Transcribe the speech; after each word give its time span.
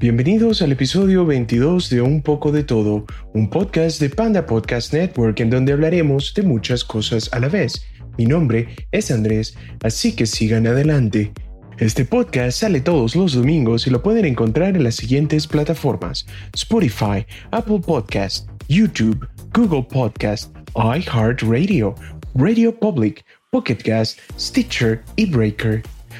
Bienvenidos 0.00 0.62
al 0.62 0.70
episodio 0.70 1.26
22 1.26 1.90
de 1.90 2.00
Un 2.02 2.22
poco 2.22 2.52
de 2.52 2.62
todo, 2.62 3.04
un 3.34 3.50
podcast 3.50 4.00
de 4.00 4.08
Panda 4.08 4.46
Podcast 4.46 4.92
Network 4.92 5.40
en 5.40 5.50
donde 5.50 5.72
hablaremos 5.72 6.32
de 6.34 6.44
muchas 6.44 6.84
cosas 6.84 7.28
a 7.32 7.40
la 7.40 7.48
vez. 7.48 7.84
Mi 8.16 8.24
nombre 8.24 8.68
es 8.92 9.10
Andrés, 9.10 9.56
así 9.82 10.14
que 10.14 10.26
sigan 10.26 10.68
adelante. 10.68 11.32
Este 11.78 12.04
podcast 12.04 12.60
sale 12.60 12.80
todos 12.80 13.16
los 13.16 13.32
domingos 13.32 13.88
y 13.88 13.90
lo 13.90 14.00
pueden 14.00 14.24
encontrar 14.24 14.76
en 14.76 14.84
las 14.84 14.94
siguientes 14.94 15.48
plataformas: 15.48 16.26
Spotify, 16.54 17.26
Apple 17.50 17.80
Podcast, 17.84 18.48
YouTube, 18.68 19.26
Google 19.52 19.82
Podcast, 19.82 20.56
iHeartRadio, 20.76 21.96
Radio 22.36 22.72
Public, 22.72 23.24
Pocket 23.50 23.78
Cast, 23.78 24.20
Stitcher 24.38 25.02
y 25.16 25.26
Breaker. 25.26 25.82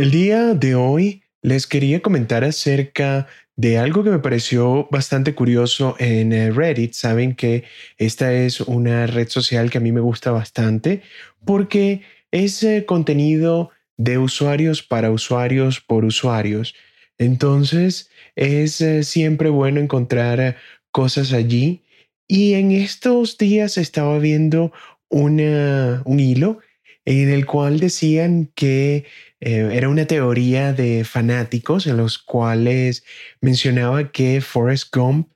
El 0.00 0.10
día 0.10 0.54
de 0.54 0.76
hoy 0.76 1.24
les 1.42 1.66
quería 1.66 2.00
comentar 2.00 2.42
acerca 2.42 3.26
de 3.54 3.76
algo 3.76 4.02
que 4.02 4.08
me 4.08 4.18
pareció 4.18 4.88
bastante 4.90 5.34
curioso 5.34 5.94
en 5.98 6.32
eh, 6.32 6.50
Reddit. 6.50 6.94
Saben 6.94 7.34
que 7.34 7.64
esta 7.98 8.32
es 8.32 8.62
una 8.62 9.06
red 9.06 9.28
social 9.28 9.70
que 9.70 9.76
a 9.76 9.82
mí 9.82 9.92
me 9.92 10.00
gusta 10.00 10.30
bastante 10.30 11.02
porque 11.44 12.00
es 12.30 12.62
eh, 12.62 12.86
contenido 12.86 13.72
de 13.98 14.16
usuarios 14.16 14.82
para 14.82 15.10
usuarios 15.10 15.82
por 15.82 16.06
usuarios. 16.06 16.74
Entonces 17.18 18.08
es 18.36 18.80
eh, 18.80 19.02
siempre 19.02 19.50
bueno 19.50 19.80
encontrar 19.80 20.56
cosas 20.92 21.34
allí. 21.34 21.82
Y 22.26 22.54
en 22.54 22.70
estos 22.70 23.36
días 23.36 23.76
estaba 23.76 24.18
viendo 24.18 24.72
una, 25.10 26.00
un 26.06 26.20
hilo 26.20 26.60
en 27.04 27.28
el 27.28 27.44
cual 27.44 27.80
decían 27.80 28.50
que 28.54 29.04
eh, 29.40 29.70
era 29.72 29.88
una 29.88 30.06
teoría 30.06 30.72
de 30.72 31.04
fanáticos 31.04 31.86
en 31.86 31.96
los 31.96 32.18
cuales 32.18 33.04
mencionaba 33.40 34.12
que 34.12 34.40
Forrest 34.40 34.94
Gump 34.94 35.32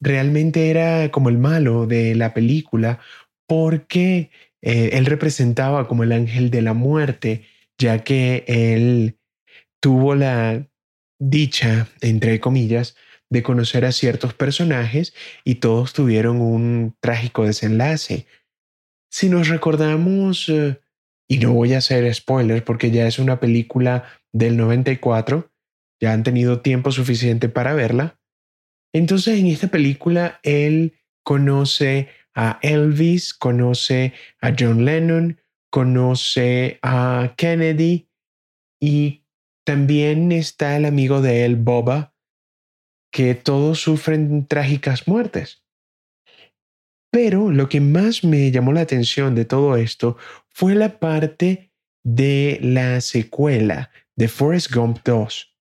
realmente 0.00 0.70
era 0.70 1.10
como 1.10 1.28
el 1.28 1.38
malo 1.38 1.86
de 1.86 2.14
la 2.14 2.34
película 2.34 2.98
porque 3.46 4.30
eh, 4.62 4.90
él 4.94 5.06
representaba 5.06 5.86
como 5.86 6.02
el 6.02 6.12
ángel 6.12 6.50
de 6.50 6.62
la 6.62 6.72
muerte, 6.72 7.44
ya 7.78 8.02
que 8.02 8.44
él 8.46 9.18
tuvo 9.80 10.14
la 10.14 10.66
dicha, 11.20 11.88
entre 12.00 12.40
comillas, 12.40 12.96
de 13.30 13.42
conocer 13.42 13.84
a 13.84 13.92
ciertos 13.92 14.34
personajes 14.34 15.14
y 15.44 15.56
todos 15.56 15.92
tuvieron 15.92 16.40
un 16.40 16.96
trágico 17.00 17.44
desenlace. 17.44 18.26
Si 19.10 19.28
nos 19.28 19.48
recordamos 19.48 20.48
eh, 20.48 20.81
y 21.28 21.38
no 21.38 21.52
voy 21.52 21.74
a 21.74 21.78
hacer 21.78 22.12
spoiler 22.14 22.64
porque 22.64 22.90
ya 22.90 23.06
es 23.06 23.18
una 23.18 23.40
película 23.40 24.04
del 24.32 24.56
94, 24.56 25.50
ya 26.00 26.12
han 26.12 26.22
tenido 26.22 26.60
tiempo 26.60 26.90
suficiente 26.90 27.48
para 27.48 27.74
verla. 27.74 28.18
Entonces 28.92 29.38
en 29.38 29.46
esta 29.46 29.68
película 29.68 30.40
él 30.42 30.98
conoce 31.24 32.08
a 32.34 32.58
Elvis, 32.62 33.34
conoce 33.34 34.12
a 34.40 34.54
John 34.58 34.84
Lennon, 34.84 35.40
conoce 35.70 36.78
a 36.82 37.34
Kennedy 37.36 38.08
y 38.80 39.24
también 39.64 40.32
está 40.32 40.76
el 40.76 40.84
amigo 40.84 41.20
de 41.20 41.44
él, 41.44 41.56
Boba, 41.56 42.14
que 43.12 43.34
todos 43.34 43.80
sufren 43.80 44.46
trágicas 44.46 45.06
muertes. 45.06 45.62
Pero 47.12 47.50
lo 47.50 47.68
que 47.68 47.80
más 47.80 48.24
me 48.24 48.50
llamó 48.50 48.72
la 48.72 48.80
atención 48.80 49.34
de 49.34 49.44
todo 49.44 49.76
esto 49.76 50.16
fue 50.52 50.74
la 50.74 50.98
parte 50.98 51.72
de 52.04 52.58
la 52.62 53.00
secuela 53.00 53.90
de 54.16 54.28
Forrest 54.28 54.72
Gump 54.72 54.98
2. 55.04 55.54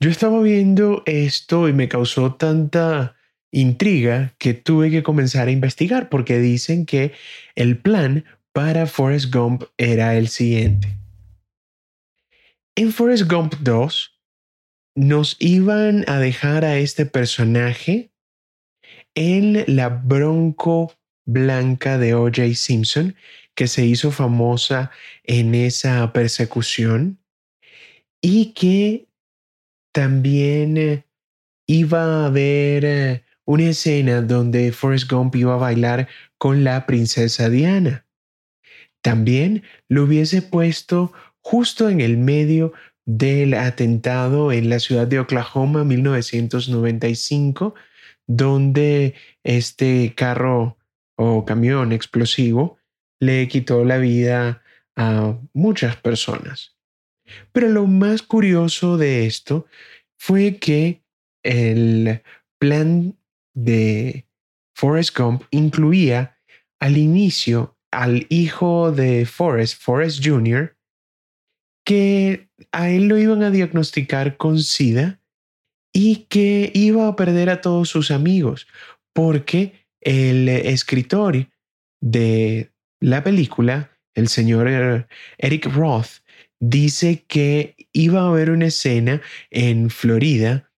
Yo 0.00 0.10
estaba 0.10 0.40
viendo 0.40 1.02
esto 1.06 1.68
y 1.68 1.72
me 1.72 1.88
causó 1.88 2.34
tanta 2.34 3.16
intriga 3.50 4.34
que 4.38 4.54
tuve 4.54 4.90
que 4.90 5.02
comenzar 5.02 5.48
a 5.48 5.52
investigar 5.52 6.08
porque 6.08 6.38
dicen 6.38 6.86
que 6.86 7.12
el 7.56 7.78
plan 7.78 8.24
para 8.52 8.86
Forrest 8.86 9.34
Gump 9.34 9.64
era 9.76 10.16
el 10.16 10.28
siguiente. 10.28 10.96
En 12.76 12.92
Forrest 12.92 13.30
Gump 13.30 13.54
2 13.60 14.20
nos 14.94 15.36
iban 15.40 16.04
a 16.08 16.18
dejar 16.18 16.64
a 16.64 16.78
este 16.78 17.06
personaje 17.06 18.12
en 19.14 19.64
la 19.66 19.88
Bronco 19.88 20.92
Blanca 21.28 21.98
de 21.98 22.14
O.J. 22.14 22.54
Simpson, 22.54 23.14
que 23.54 23.68
se 23.68 23.84
hizo 23.84 24.10
famosa 24.10 24.90
en 25.24 25.54
esa 25.54 26.10
persecución 26.12 27.18
y 28.22 28.54
que 28.54 29.08
también 29.92 30.78
eh, 30.78 31.04
iba 31.66 32.22
a 32.22 32.26
haber 32.26 32.84
eh, 32.86 33.24
una 33.44 33.64
escena 33.64 34.22
donde 34.22 34.72
Forrest 34.72 35.10
Gump 35.10 35.36
iba 35.36 35.52
a 35.52 35.58
bailar 35.58 36.08
con 36.38 36.64
la 36.64 36.86
princesa 36.86 37.50
Diana. 37.50 38.06
También 39.02 39.64
lo 39.88 40.04
hubiese 40.04 40.40
puesto 40.40 41.12
justo 41.42 41.90
en 41.90 42.00
el 42.00 42.16
medio 42.16 42.72
del 43.04 43.52
atentado 43.52 44.50
en 44.50 44.70
la 44.70 44.78
ciudad 44.78 45.06
de 45.06 45.20
Oklahoma 45.20 45.84
1995 45.84 47.74
donde 48.26 49.14
este 49.42 50.14
carro 50.14 50.77
o 51.18 51.44
camión 51.44 51.92
explosivo 51.92 52.78
le 53.20 53.48
quitó 53.48 53.84
la 53.84 53.98
vida 53.98 54.62
a 54.96 55.36
muchas 55.52 55.96
personas. 55.96 56.76
Pero 57.52 57.68
lo 57.68 57.86
más 57.86 58.22
curioso 58.22 58.96
de 58.96 59.26
esto 59.26 59.66
fue 60.16 60.56
que 60.56 61.02
el 61.42 62.22
plan 62.58 63.16
de 63.54 64.26
Forrest 64.74 65.16
Gump 65.18 65.42
incluía 65.50 66.38
al 66.78 66.96
inicio 66.96 67.76
al 67.90 68.26
hijo 68.28 68.92
de 68.92 69.26
Forrest, 69.26 69.80
Forrest 69.80 70.24
Jr., 70.24 70.76
que 71.84 72.48
a 72.70 72.90
él 72.90 73.08
lo 73.08 73.18
iban 73.18 73.42
a 73.42 73.50
diagnosticar 73.50 74.36
con 74.36 74.58
SIDA 74.58 75.20
y 75.92 76.26
que 76.28 76.70
iba 76.74 77.08
a 77.08 77.16
perder 77.16 77.48
a 77.48 77.60
todos 77.60 77.88
sus 77.88 78.10
amigos 78.10 78.66
porque 79.14 79.77
el 80.00 80.48
escritor 80.48 81.48
de 82.00 82.72
la 83.00 83.22
película, 83.22 83.90
el 84.14 84.28
señor 84.28 85.06
Eric 85.38 85.66
Roth, 85.66 86.22
dice 86.60 87.24
que 87.26 87.76
iba 87.92 88.22
a 88.22 88.28
haber 88.28 88.50
una 88.50 88.66
escena 88.66 89.22
en 89.50 89.90
Florida 89.90 90.68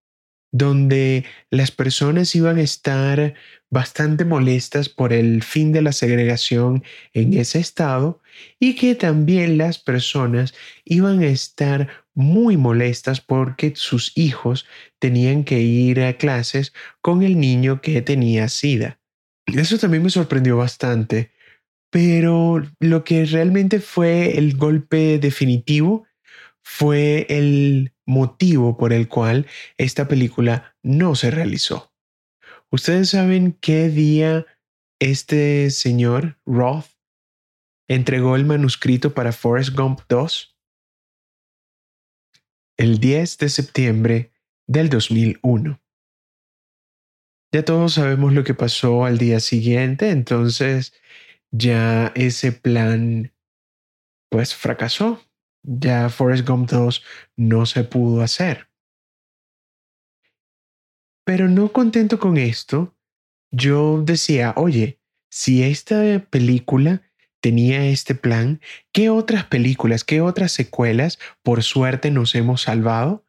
donde 0.53 1.25
las 1.51 1.71
personas 1.71 2.35
iban 2.35 2.59
a 2.59 2.63
estar 2.63 3.35
bastante 3.71 4.25
molestas 4.25 4.89
por 4.89 5.13
el 5.13 5.43
fin 5.43 5.73
de 5.73 5.81
la 5.81 5.93
segregación 5.93 6.83
en 7.13 7.35
ese 7.35 7.61
estado 7.61 8.21
y 8.59 8.75
que 8.75 8.97
también 8.97 9.59
las 9.59 9.79
personas 9.79 10.55
iban 10.85 11.21
a 11.21 11.29
estar 11.29 11.89
muy 12.15 12.57
molestas 12.57 13.21
porque 13.21 13.73
sus 13.77 14.13
hijos 14.17 14.67
tenían 14.99 15.45
que 15.45 15.61
ir 15.61 16.01
a 16.01 16.15
clases 16.15 16.73
con 17.01 17.23
el 17.23 17.39
niño 17.39 17.81
que 17.81 18.03
tenía 18.03 18.49
SIDA. 18.49 19.00
Eso 19.47 19.79
también 19.79 20.03
me 20.03 20.11
sorprendió 20.11 20.57
bastante, 20.57 21.33
pero 21.91 22.63
lo 22.79 23.05
que 23.05 23.25
realmente 23.25 23.81
fue 23.81 24.39
el 24.39 24.57
golpe 24.57 25.19
definitivo 25.19 26.07
fue 26.63 27.27
el 27.29 27.93
motivo 28.07 28.77
por 28.77 28.93
el 28.93 29.09
cual 29.09 29.47
esta 29.77 30.09
película 30.09 30.77
no 30.83 31.15
se 31.15 31.31
realizó. 31.31 31.93
¿Ustedes 32.71 33.11
saben 33.11 33.59
qué 33.61 33.89
día 33.89 34.47
este 35.01 35.71
señor 35.71 36.39
Roth 36.47 36.87
entregó 37.89 38.37
el 38.37 38.45
manuscrito 38.45 39.13
para 39.13 39.33
Forrest 39.33 39.75
Gump 39.75 40.03
2? 40.09 40.57
El 42.79 43.01
10 43.01 43.39
de 43.39 43.49
septiembre 43.49 44.33
del 44.69 44.89
2001. 44.89 45.80
Ya 47.53 47.65
todos 47.65 47.95
sabemos 47.95 48.33
lo 48.33 48.45
que 48.45 48.55
pasó 48.55 49.05
al 49.05 49.19
día 49.19 49.41
siguiente, 49.41 50.11
entonces 50.11 50.95
ya 51.51 52.13
ese 52.15 52.53
plan 52.53 53.33
pues 54.31 54.55
fracasó. 54.55 55.21
Ya 55.63 56.09
Forrest 56.09 56.49
Gump 56.49 56.71
2 56.71 57.05
no 57.37 57.67
se 57.67 57.85
pudo 57.85 58.23
hacer. 58.23 58.69
Pero 61.25 61.49
no 61.49 61.73
contento 61.73 62.19
con 62.19 62.39
esto, 62.39 62.97
yo 63.51 64.03
decía, 64.03 64.55
oye, 64.57 65.01
si 65.29 65.63
esta 65.63 66.25
película 66.31 67.03
tenía 67.41 67.87
este 67.87 68.15
plan, 68.15 68.61
¿qué 68.93 69.11
otras 69.11 69.45
películas, 69.45 70.05
qué 70.05 70.21
otras 70.21 70.53
secuelas 70.53 71.19
por 71.43 71.63
suerte 71.63 72.11
nos 72.11 72.35
hemos 72.35 72.63
salvado? 72.63 73.27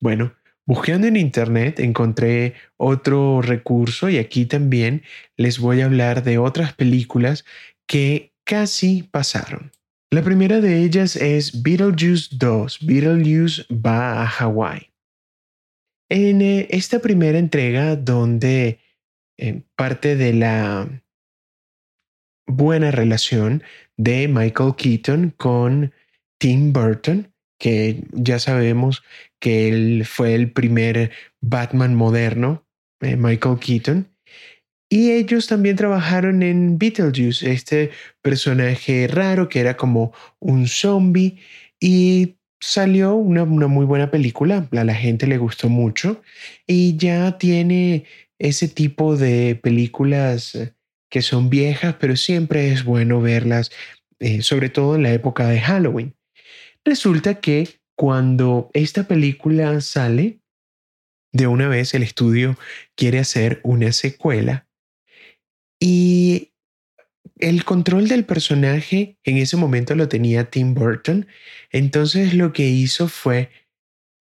Bueno, 0.00 0.34
buscando 0.68 1.06
en 1.06 1.16
internet 1.16 1.80
encontré 1.80 2.52
otro 2.76 3.40
recurso 3.40 4.10
y 4.10 4.18
aquí 4.18 4.44
también 4.44 5.02
les 5.38 5.58
voy 5.58 5.80
a 5.80 5.86
hablar 5.86 6.22
de 6.22 6.36
otras 6.36 6.74
películas 6.74 7.46
que 7.86 8.34
casi 8.44 9.02
pasaron. 9.02 9.72
La 10.10 10.22
primera 10.22 10.60
de 10.60 10.84
ellas 10.84 11.16
es 11.16 11.62
Beetlejuice 11.62 12.36
2. 12.36 12.86
Beetlejuice 12.86 13.64
va 13.72 14.22
a 14.22 14.26
Hawái. 14.26 14.90
En 16.10 16.42
eh, 16.42 16.66
esta 16.68 16.98
primera 16.98 17.38
entrega, 17.38 17.96
donde 17.96 18.78
eh, 19.38 19.62
parte 19.74 20.16
de 20.16 20.34
la 20.34 21.02
buena 22.46 22.90
relación 22.90 23.62
de 23.96 24.28
Michael 24.28 24.74
Keaton 24.76 25.30
con 25.38 25.94
Tim 26.38 26.74
Burton, 26.74 27.32
que 27.58 28.04
ya 28.12 28.38
sabemos 28.38 29.02
que 29.40 29.68
él 29.68 30.04
fue 30.06 30.34
el 30.34 30.52
primer 30.52 31.10
Batman 31.40 31.94
moderno, 31.94 32.66
eh, 33.00 33.16
Michael 33.16 33.58
Keaton. 33.58 34.08
Y 34.90 35.10
ellos 35.10 35.46
también 35.46 35.76
trabajaron 35.76 36.42
en 36.42 36.78
Beetlejuice, 36.78 37.52
este 37.52 37.90
personaje 38.22 39.06
raro 39.06 39.48
que 39.48 39.60
era 39.60 39.76
como 39.76 40.12
un 40.40 40.66
zombie 40.66 41.38
y 41.78 42.36
salió 42.60 43.14
una, 43.14 43.42
una, 43.42 43.66
muy 43.66 43.84
buena 43.84 44.10
película, 44.10 44.66
a 44.72 44.84
la 44.84 44.94
gente 44.94 45.26
le 45.26 45.38
gustó 45.38 45.68
mucho 45.68 46.22
y 46.66 46.96
ya 46.96 47.38
tiene 47.38 48.04
ese 48.38 48.66
tipo 48.66 49.16
de 49.16 49.56
películas 49.62 50.56
que 51.10 51.22
son 51.22 51.50
viejas, 51.50 51.96
pero 52.00 52.16
siempre 52.16 52.72
es 52.72 52.84
bueno 52.84 53.20
verlas, 53.20 53.70
eh, 54.20 54.42
sobre 54.42 54.68
todo 54.68 54.96
en 54.96 55.02
la 55.02 55.12
época 55.12 55.48
de 55.48 55.60
Halloween. 55.60 56.14
Resulta 56.84 57.40
que 57.40 57.77
cuando 57.98 58.70
esta 58.74 59.08
película 59.08 59.80
sale, 59.80 60.38
de 61.32 61.48
una 61.48 61.66
vez 61.66 61.94
el 61.94 62.04
estudio 62.04 62.56
quiere 62.94 63.18
hacer 63.18 63.60
una 63.64 63.90
secuela 63.90 64.68
y 65.80 66.52
el 67.40 67.64
control 67.64 68.06
del 68.06 68.24
personaje 68.24 69.18
en 69.24 69.36
ese 69.36 69.56
momento 69.56 69.96
lo 69.96 70.08
tenía 70.08 70.48
Tim 70.48 70.74
Burton, 70.74 71.26
entonces 71.72 72.34
lo 72.34 72.52
que 72.52 72.68
hizo 72.68 73.08
fue, 73.08 73.50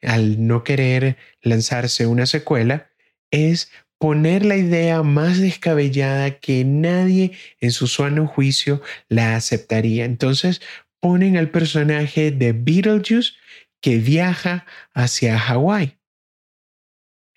al 0.02 0.48
no 0.48 0.64
querer 0.64 1.18
lanzarse 1.44 2.08
una 2.08 2.26
secuela, 2.26 2.90
es 3.30 3.72
poner 4.00 4.44
la 4.44 4.58
idea 4.58 5.04
más 5.04 5.40
descabellada 5.40 6.40
que 6.40 6.66
nadie 6.66 7.34
en 7.60 7.70
su 7.70 7.86
sano 7.86 8.26
juicio 8.26 8.82
la 9.08 9.36
aceptaría. 9.36 10.06
Entonces 10.06 10.62
ponen 11.00 11.38
al 11.38 11.52
personaje 11.52 12.32
de 12.32 12.54
Beetlejuice 12.54 13.34
que 13.82 13.98
viaja 13.98 14.66
hacia 14.94 15.40
Hawái. 15.40 15.98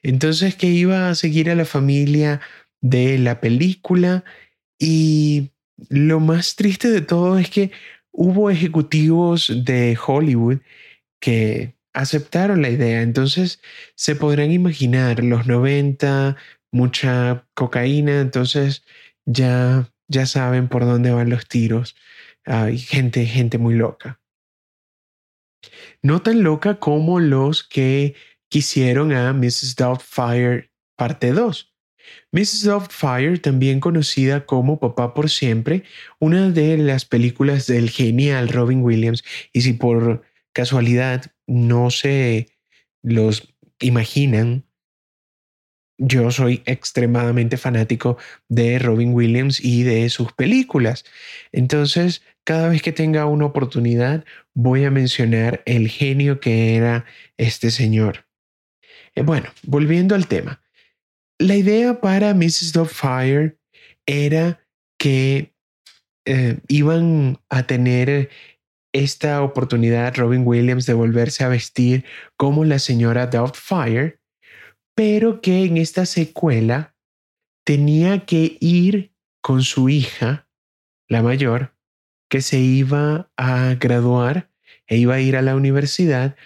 Entonces 0.03 0.55
que 0.55 0.69
iba 0.69 1.11
a 1.11 1.15
seguir 1.15 1.51
a 1.51 1.55
la 1.55 1.65
familia 1.65 2.41
de 2.81 3.19
la 3.19 3.41
película 3.41 4.25
y 4.79 5.51
lo 5.89 6.21
más 6.21 6.57
triste 6.57 6.89
de 6.89 7.01
todo 7.03 7.39
es 7.39 7.51
que 7.51 7.71
hubo 8.13 8.51
ejecutivos 8.51 9.53
de 9.65 9.99
Hollywood 10.07 10.59
que 11.21 11.75
aceptaron 11.93 12.63
la 12.63 12.71
idea. 12.71 13.03
Entonces 13.03 13.61
se 13.95 14.17
podrán 14.17 14.53
imaginar 14.53 15.23
los 15.23 15.47
90, 15.47 16.37
mucha 16.73 17.47
cocaína, 17.55 18.21
entonces 18.21 18.85
ya, 19.27 19.91
ya 20.09 20.27
saben 20.27 20.69
por 20.69 20.85
dónde 20.85 21.13
van 21.13 21.31
los 21.31 21.47
tiros. 21.47 21.97
Hay 22.45 22.79
gente, 22.79 23.27
gente 23.27 23.59
muy 23.59 23.75
loca. 23.75 24.20
No 26.03 26.23
tan 26.23 26.43
loca 26.43 26.79
como 26.79 27.21
los 27.21 27.65
que 27.65 28.15
quisieron 28.49 29.13
a 29.13 29.33
Mrs. 29.33 29.77
Doubtfire 29.77 30.71
parte 30.97 31.33
2. 31.33 31.75
Mrs. 32.33 32.65
Doubtfire, 32.65 33.39
también 33.39 33.81
conocida 33.81 34.47
como 34.47 34.81
Papá 34.81 35.15
por 35.15 35.31
Siempre, 35.31 35.85
una 36.19 36.51
de 36.51 36.77
las 36.79 37.05
películas 37.05 37.67
del 37.67 37.91
genial 37.91 38.49
Robin 38.49 38.83
Williams, 38.83 39.25
y 39.53 39.63
si 39.63 39.73
por 39.75 40.23
casualidad 40.53 41.33
no 41.47 41.91
se 41.91 42.49
los 43.03 43.55
imaginan, 43.81 44.65
yo 45.99 46.31
soy 46.31 46.63
extremadamente 46.65 47.57
fanático 47.57 48.17
de 48.49 48.79
Robin 48.79 49.13
Williams 49.13 49.63
y 49.63 49.83
de 49.83 50.09
sus 50.09 50.33
películas. 50.33 51.05
Entonces, 51.53 52.23
cada 52.45 52.69
vez 52.69 52.83
que 52.83 52.93
tenga 52.93 53.27
una 53.27 53.47
oportunidad, 53.47 54.25
voy 54.55 54.85
a 54.85 54.91
mencionar 54.91 55.63
el 55.67 55.89
genio 55.89 56.41
que 56.41 56.77
era 56.77 57.05
este 57.37 57.71
señor. 57.71 58.27
Eh, 59.15 59.23
bueno, 59.23 59.49
volviendo 59.63 60.15
al 60.15 60.27
tema. 60.27 60.63
La 61.39 61.57
idea 61.57 62.01
para 62.01 62.35
Mrs. 62.35 62.73
Doubtfire 62.73 63.59
era 64.07 64.61
que 64.99 65.55
eh, 66.27 66.59
iban 66.69 67.39
a 67.49 67.67
tener 67.67 68.29
esta 68.93 69.43
oportunidad 69.43 70.17
Robin 70.17 70.47
Williams 70.47 70.87
de 70.87 70.95
volverse 70.95 71.45
a 71.45 71.49
vestir 71.49 72.05
como 72.37 72.65
la 72.65 72.79
señora 72.79 73.27
Doubtfire, 73.27 74.21
pero 74.95 75.41
que 75.41 75.65
en 75.65 75.77
esta 75.77 76.07
secuela 76.07 76.95
tenía 77.65 78.27
que 78.27 78.59
ir 78.61 79.15
con 79.43 79.63
su 79.63 79.89
hija, 79.89 80.49
la 81.09 81.23
mayor, 81.23 81.75
que 82.31 82.41
se 82.41 82.59
iba 82.59 83.31
a 83.37 83.75
graduar 83.75 84.49
e 84.87 84.97
iba 84.97 85.15
a 85.17 85.21
ir 85.21 85.37
a 85.37 85.43
la 85.43 85.57
universidad, 85.57 86.37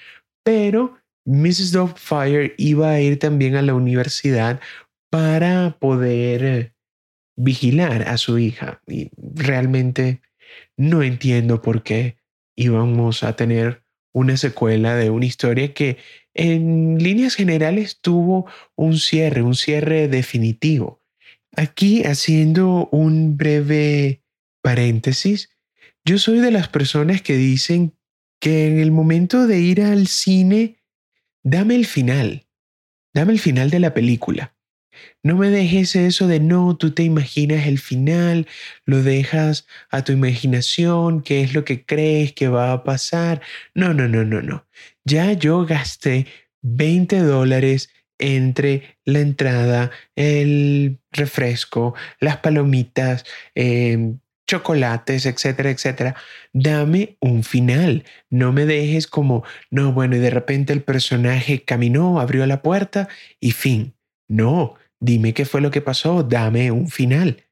pero 0.42 0.96
Mrs. 1.24 1.72
Doubtfire 1.72 2.54
iba 2.58 2.90
a 2.90 3.00
ir 3.00 3.18
también 3.18 3.54
a 3.54 3.62
la 3.62 3.74
universidad 3.74 4.60
para 5.10 5.76
poder 5.78 6.74
vigilar 7.36 8.08
a 8.08 8.18
su 8.18 8.38
hija. 8.38 8.80
Y 8.86 9.10
realmente 9.16 10.20
no 10.76 11.02
entiendo 11.02 11.62
por 11.62 11.82
qué 11.82 12.16
íbamos 12.56 13.22
a 13.22 13.36
tener 13.36 13.84
una 14.12 14.36
secuela 14.36 14.96
de 14.96 15.10
una 15.10 15.26
historia 15.26 15.74
que 15.74 15.98
en 16.34 16.98
líneas 16.98 17.34
generales 17.34 18.00
tuvo 18.00 18.46
un 18.76 18.98
cierre, 18.98 19.42
un 19.42 19.54
cierre 19.54 20.08
definitivo. 20.08 21.00
Aquí 21.56 22.04
haciendo 22.04 22.88
un 22.90 23.36
breve 23.36 24.22
paréntesis, 24.62 25.53
yo 26.04 26.18
soy 26.18 26.40
de 26.40 26.50
las 26.50 26.68
personas 26.68 27.22
que 27.22 27.36
dicen 27.36 27.94
que 28.40 28.66
en 28.66 28.78
el 28.78 28.90
momento 28.90 29.46
de 29.46 29.60
ir 29.60 29.82
al 29.82 30.06
cine, 30.06 30.76
dame 31.42 31.76
el 31.76 31.86
final, 31.86 32.46
dame 33.14 33.32
el 33.32 33.40
final 33.40 33.70
de 33.70 33.80
la 33.80 33.94
película. 33.94 34.54
No 35.22 35.36
me 35.36 35.50
dejes 35.50 35.96
eso 35.96 36.28
de 36.28 36.40
no, 36.40 36.76
tú 36.76 36.92
te 36.92 37.02
imaginas 37.02 37.66
el 37.66 37.78
final, 37.78 38.46
lo 38.84 39.02
dejas 39.02 39.66
a 39.90 40.04
tu 40.04 40.12
imaginación, 40.12 41.22
qué 41.22 41.40
es 41.40 41.54
lo 41.54 41.64
que 41.64 41.84
crees 41.84 42.32
que 42.32 42.48
va 42.48 42.72
a 42.72 42.84
pasar. 42.84 43.40
No, 43.74 43.94
no, 43.94 44.08
no, 44.08 44.24
no, 44.24 44.42
no. 44.42 44.66
Ya 45.04 45.32
yo 45.32 45.64
gasté 45.64 46.26
20 46.62 47.18
dólares 47.20 47.90
entre 48.18 48.98
la 49.04 49.20
entrada, 49.20 49.90
el 50.16 50.98
refresco, 51.10 51.94
las 52.20 52.38
palomitas, 52.38 53.24
em, 53.54 54.18
chocolates, 54.46 55.26
etcétera, 55.26 55.70
etcétera. 55.70 56.16
Dame 56.52 57.16
un 57.20 57.44
final. 57.44 58.04
No 58.30 58.52
me 58.52 58.66
dejes 58.66 59.06
como, 59.06 59.44
no, 59.70 59.92
bueno, 59.92 60.16
y 60.16 60.20
de 60.20 60.30
repente 60.30 60.72
el 60.72 60.82
personaje 60.82 61.64
caminó, 61.64 62.20
abrió 62.20 62.46
la 62.46 62.62
puerta 62.62 63.08
y 63.40 63.52
fin. 63.52 63.94
No, 64.28 64.76
Dime 65.04 65.34
qué 65.34 65.44
fue 65.44 65.60
lo 65.60 65.70
que 65.70 65.82
pasó, 65.82 66.22
dame 66.22 66.70
un 66.70 66.88
final. 66.88 67.44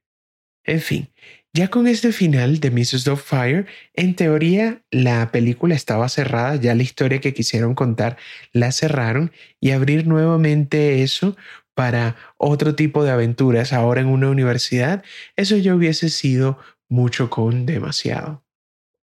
En 0.65 0.81
fin, 0.81 1.11
ya 1.53 1.69
con 1.69 1.87
este 1.87 2.11
final 2.11 2.61
de 2.61 2.71
Mrs. 2.71 3.11
Fire, 3.23 3.67
en 3.93 4.17
teoría 4.17 4.83
la 4.91 5.31
película 5.33 5.75
estaba 5.75 6.09
cerrada, 6.09 6.57
ya 6.57 6.75
la 6.75 6.83
historia 6.83 7.21
que 7.21 7.35
quisieron 7.35 7.75
contar 7.75 8.17
la 8.53 8.73
cerraron 8.73 9.33
y 9.61 9.73
abrir 9.73 10.07
nuevamente 10.07 11.03
eso 11.03 11.37
para 11.75 12.17
otro 12.39 12.75
tipo 12.75 13.05
de 13.05 13.11
aventuras 13.11 13.75
ahora 13.75 14.01
en 14.01 14.07
una 14.07 14.31
universidad, 14.31 15.05
eso 15.37 15.59
ya 15.59 15.75
hubiese 15.75 16.09
sido 16.09 16.59
mucho 16.93 17.31
con 17.31 17.65
demasiado. 17.65 18.45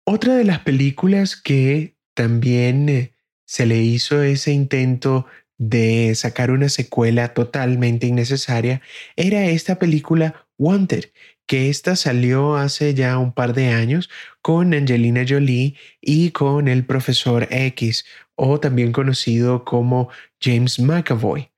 Otra 0.06 0.36
de 0.36 0.44
las 0.44 0.60
películas 0.60 1.36
que 1.36 1.96
también 2.14 2.90
eh, 2.90 3.14
se 3.46 3.66
le 3.66 3.82
hizo 3.82 4.22
ese 4.22 4.52
intento 4.52 5.26
de 5.58 6.14
sacar 6.14 6.52
una 6.52 6.70
secuela 6.70 7.34
totalmente 7.34 8.06
innecesaria 8.06 8.82
era 9.16 9.46
esta 9.46 9.80
película 9.80 10.48
Wanted, 10.58 11.06
que 11.46 11.70
esta 11.70 11.96
salió 11.96 12.58
hace 12.58 12.94
ya 12.94 13.18
un 13.18 13.32
par 13.32 13.54
de 13.54 13.68
años 13.70 14.10
con 14.42 14.74
Angelina 14.74 15.26
Jolie 15.28 15.76
y 16.02 16.32
con 16.32 16.68
el 16.68 16.86
profesor 16.86 17.48
X, 17.50 18.06
o 18.36 18.60
también 18.60 18.92
conocido 18.92 19.64
como 19.64 20.10
James 20.42 20.78
McAvoy. 20.80 21.50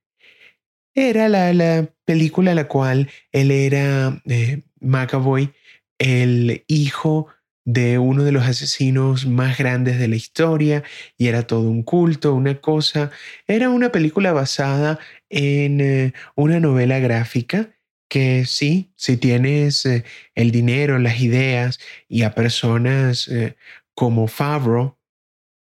era 0.93 1.27
la, 1.27 1.89
película 2.05 2.51
en 2.51 2.55
la 2.55 2.67
cual 2.67 3.09
él 3.31 3.51
era 3.51 4.21
eh, 4.25 4.63
McAvoy, 4.79 5.53
el 5.99 6.63
hijo 6.67 7.27
de 7.65 7.99
uno 7.99 8.23
de 8.23 8.31
los 8.31 8.45
asesinos 8.45 9.27
más 9.27 9.57
grandes 9.57 9.99
de 9.99 10.07
la 10.07 10.15
historia 10.15 10.83
y 11.17 11.27
era 11.27 11.45
todo 11.45 11.69
un 11.69 11.83
culto, 11.83 12.33
una 12.33 12.59
cosa. 12.61 13.11
Era 13.47 13.69
una 13.69 13.91
película 13.91 14.33
basada 14.33 14.99
en 15.29 15.81
eh, 15.81 16.13
una 16.35 16.59
novela 16.59 16.99
gráfica 16.99 17.69
que 18.09 18.45
sí, 18.45 18.91
si 18.95 19.17
tienes 19.17 19.85
eh, 19.85 20.03
el 20.33 20.49
dinero, 20.49 20.97
las 20.97 21.21
ideas 21.21 21.79
y 22.07 22.23
a 22.23 22.33
personas 22.33 23.27
eh, 23.27 23.55
como 23.93 24.27
Favreau 24.27 24.97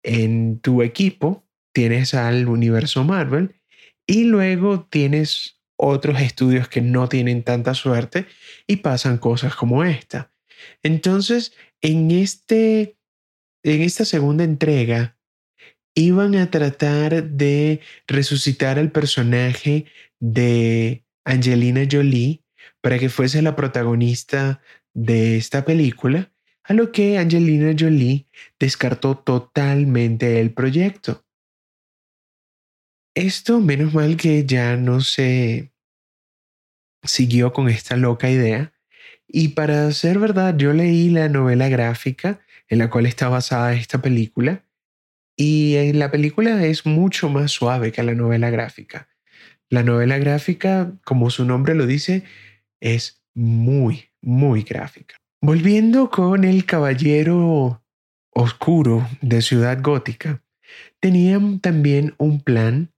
en 0.02 0.60
tu 0.60 0.82
equipo, 0.82 1.46
tienes 1.72 2.12
al 2.12 2.48
universo 2.48 3.02
Marvel 3.02 3.54
y 4.06 4.24
luego 4.24 4.84
tienes 4.84 5.62
otros 5.76 6.21
estudios 6.21 6.69
que 6.69 6.81
no 6.81 7.09
tienen 7.09 7.43
tanta 7.43 7.75
suerte 7.75 8.26
y 8.66 8.76
pasan 8.76 9.19
cosas 9.19 9.54
como 9.54 9.85
esta. 9.85 10.31
Entonces, 10.83 11.52
en, 11.81 12.11
este, 12.11 12.97
en 13.62 13.83
esta 13.83 14.04
segunda 14.04 14.45
entrega, 14.45 15.19
iban 15.95 16.35
a 16.35 16.50
tratar 16.50 17.25
de 17.25 17.81
resucitar 18.07 18.78
al 18.78 18.90
personaje 18.90 19.87
de 20.21 21.04
Angelina 21.25 21.87
Jolie 21.90 22.43
para 22.81 22.99
que 22.99 23.09
fuese 23.09 23.43
la 23.43 23.57
protagonista 23.57 24.61
de 24.93 25.37
esta 25.37 25.64
película, 25.64 26.33
a 26.62 26.73
lo 26.73 26.93
que 26.93 27.19
Angelina 27.19 27.75
Jolie 27.78 28.28
descartó 28.59 29.16
totalmente 29.19 30.40
el 30.40 30.52
proyecto. 30.52 31.25
Esto, 33.14 33.61
menos 33.61 33.94
mal 33.94 34.16
que 34.16 34.44
ya 34.44 34.76
no 34.76 35.00
se 35.00 35.73
siguió 37.04 37.52
con 37.52 37.68
esta 37.68 37.97
loca 37.97 38.28
idea, 38.28 38.73
y 39.28 39.49
para 39.49 39.90
ser 39.92 40.18
verdad, 40.18 40.56
yo 40.56 40.73
leí 40.73 41.11
la 41.11 41.28
novela 41.28 41.68
gráfica 41.68 42.40
en 42.68 42.78
la 42.78 42.90
cual 42.90 43.06
está 43.06 43.28
basada 43.28 43.75
esta 43.75 44.00
película 44.00 44.64
y 45.37 45.76
en 45.76 45.99
la 45.99 46.11
película 46.11 46.64
es 46.64 46.87
mucho 46.87 47.28
más 47.28 47.50
suave 47.50 47.92
que 47.92 48.02
la 48.02 48.14
novela 48.14 48.50
gráfica. 48.50 49.09
La 49.68 49.83
novela 49.83 50.18
gráfica, 50.18 50.92
como 51.04 51.30
su 51.30 51.44
nombre 51.44 51.75
lo 51.75 51.87
dice, 51.87 52.25
es 52.80 53.23
muy, 53.35 54.11
muy 54.21 54.62
gráfica. 54.62 55.16
Volviendo 55.40 56.11
con 56.11 56.44
el 56.44 56.64
caballero 56.64 57.83
oscuro 58.30 59.09
de 59.21 59.42
Ciudad 59.42 59.78
Gótica, 59.83 60.42
tenían 61.00 61.61
también 61.61 62.14
un 62.18 62.40
plan 62.40 62.93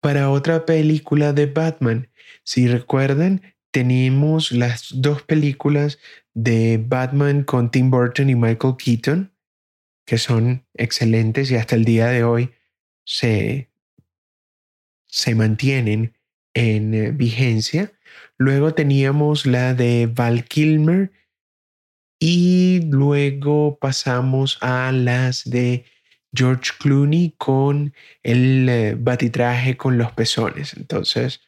para 0.00 0.30
otra 0.30 0.64
película 0.66 1.32
de 1.32 1.46
Batman. 1.46 2.08
Si 2.44 2.66
recuerdan, 2.68 3.42
tenemos 3.70 4.52
las 4.52 4.88
dos 4.94 5.22
películas 5.22 5.98
de 6.34 6.82
Batman 6.84 7.44
con 7.44 7.70
Tim 7.70 7.90
Burton 7.90 8.30
y 8.30 8.34
Michael 8.34 8.76
Keaton, 8.78 9.32
que 10.06 10.18
son 10.18 10.66
excelentes 10.74 11.50
y 11.50 11.56
hasta 11.56 11.76
el 11.76 11.84
día 11.84 12.06
de 12.08 12.24
hoy 12.24 12.50
se, 13.04 13.70
se 15.06 15.34
mantienen 15.34 16.14
en 16.54 16.94
eh, 16.94 17.10
vigencia. 17.10 17.92
Luego 18.36 18.74
teníamos 18.74 19.46
la 19.46 19.74
de 19.74 20.06
Val 20.06 20.44
Kilmer 20.44 21.12
y 22.20 22.80
luego 22.90 23.78
pasamos 23.78 24.58
a 24.60 24.90
las 24.92 25.48
de 25.48 25.84
George 26.34 26.72
Clooney 26.78 27.34
con 27.38 27.94
el 28.22 28.68
eh, 28.68 28.96
batitraje 28.98 29.76
con 29.76 29.98
los 29.98 30.12
pezones. 30.12 30.74
Entonces, 30.74 31.40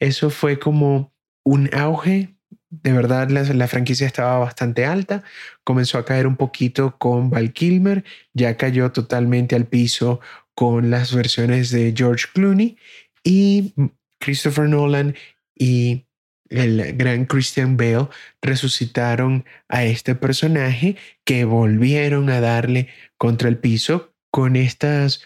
eso 0.00 0.30
fue 0.30 0.58
como 0.58 1.12
un 1.44 1.70
auge. 1.74 2.34
De 2.70 2.92
verdad, 2.92 3.28
la, 3.28 3.68
franquicia 3.68 4.06
estaba 4.06 4.38
bastante 4.38 4.84
alta. 4.86 5.22
Comenzó 5.64 5.98
a 5.98 6.04
caer 6.04 6.26
un 6.26 6.36
poquito 6.36 6.96
con 6.98 7.30
Val 7.30 7.52
Kilmer. 7.52 8.04
Ya 8.32 8.56
cayó 8.56 8.92
totalmente 8.92 9.56
al 9.56 9.66
piso 9.66 10.20
con 10.54 10.90
las 10.90 11.14
versiones 11.14 11.70
de 11.70 11.92
George 11.96 12.26
Clooney. 12.32 12.76
Y 13.24 13.74
Christopher 14.18 14.68
Nolan 14.68 15.14
y 15.54 16.06
el 16.48 16.94
gran 16.96 17.24
Christian 17.24 17.76
Bale 17.76 18.08
resucitaron 18.40 19.44
a 19.68 19.84
este 19.84 20.14
personaje 20.14 20.96
que 21.24 21.44
volvieron 21.44 22.30
a 22.30 22.40
darle 22.40 22.88
contra 23.16 23.48
el 23.48 23.58
piso 23.58 24.11
con 24.32 24.56
estas 24.56 25.24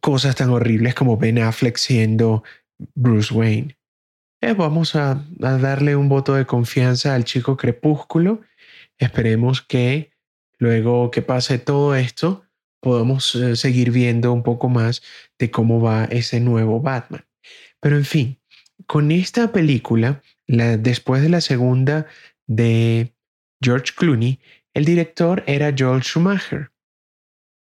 cosas 0.00 0.34
tan 0.34 0.50
horribles 0.50 0.94
como 0.94 1.16
Ben 1.16 1.38
Affleck 1.38 1.78
siendo 1.78 2.42
Bruce 2.94 3.32
Wayne. 3.32 3.78
Eh, 4.42 4.52
vamos 4.52 4.96
a, 4.96 5.24
darle 5.38 5.96
un 5.96 6.08
voto 6.08 6.34
de 6.34 6.44
confianza 6.44 7.14
al 7.14 7.24
chico 7.24 7.56
Crepúsculo. 7.56 8.42
Esperemos 8.98 9.62
que 9.62 10.10
luego 10.58 11.10
que 11.10 11.22
pase 11.22 11.58
todo 11.58 11.94
esto, 11.94 12.44
podamos 12.80 13.34
eh, 13.36 13.56
seguir 13.56 13.90
viendo 13.92 14.32
un 14.32 14.42
poco 14.42 14.68
más 14.68 15.02
de 15.38 15.50
cómo 15.50 15.80
va 15.80 16.04
ese 16.04 16.40
nuevo 16.40 16.80
Batman. 16.80 17.24
Pero 17.80 17.96
en 17.96 18.04
fin, 18.04 18.40
con 18.86 19.12
esta 19.12 19.52
película, 19.52 20.22
después 20.46 21.22
de 21.22 21.28
la 21.28 21.40
segunda 21.40 22.06
de 22.46 23.14
George 23.62 23.92
Clooney, 23.96 24.40
el 24.74 24.84
director 24.84 25.44
era 25.46 25.72
Joel 25.76 26.02
Schumacher. 26.02 26.73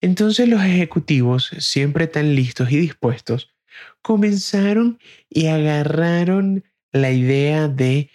Entonces 0.00 0.48
los 0.48 0.62
ejecutivos, 0.62 1.50
siempre 1.58 2.06
tan 2.06 2.34
listos 2.34 2.70
y 2.70 2.78
dispuestos, 2.78 3.54
comenzaron 4.02 4.98
y 5.28 5.46
agarraron 5.46 6.64
la 6.92 7.10
idea 7.10 7.68
de 7.68 8.10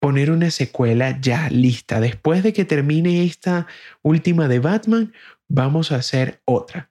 poner 0.00 0.30
una 0.30 0.50
secuela 0.50 1.20
ya 1.20 1.48
lista. 1.50 2.00
Después 2.00 2.42
de 2.42 2.52
que 2.52 2.64
termine 2.64 3.24
esta 3.24 3.66
última 4.02 4.48
de 4.48 4.60
Batman, 4.60 5.12
vamos 5.48 5.92
a 5.92 5.96
hacer 5.96 6.40
otra. 6.44 6.90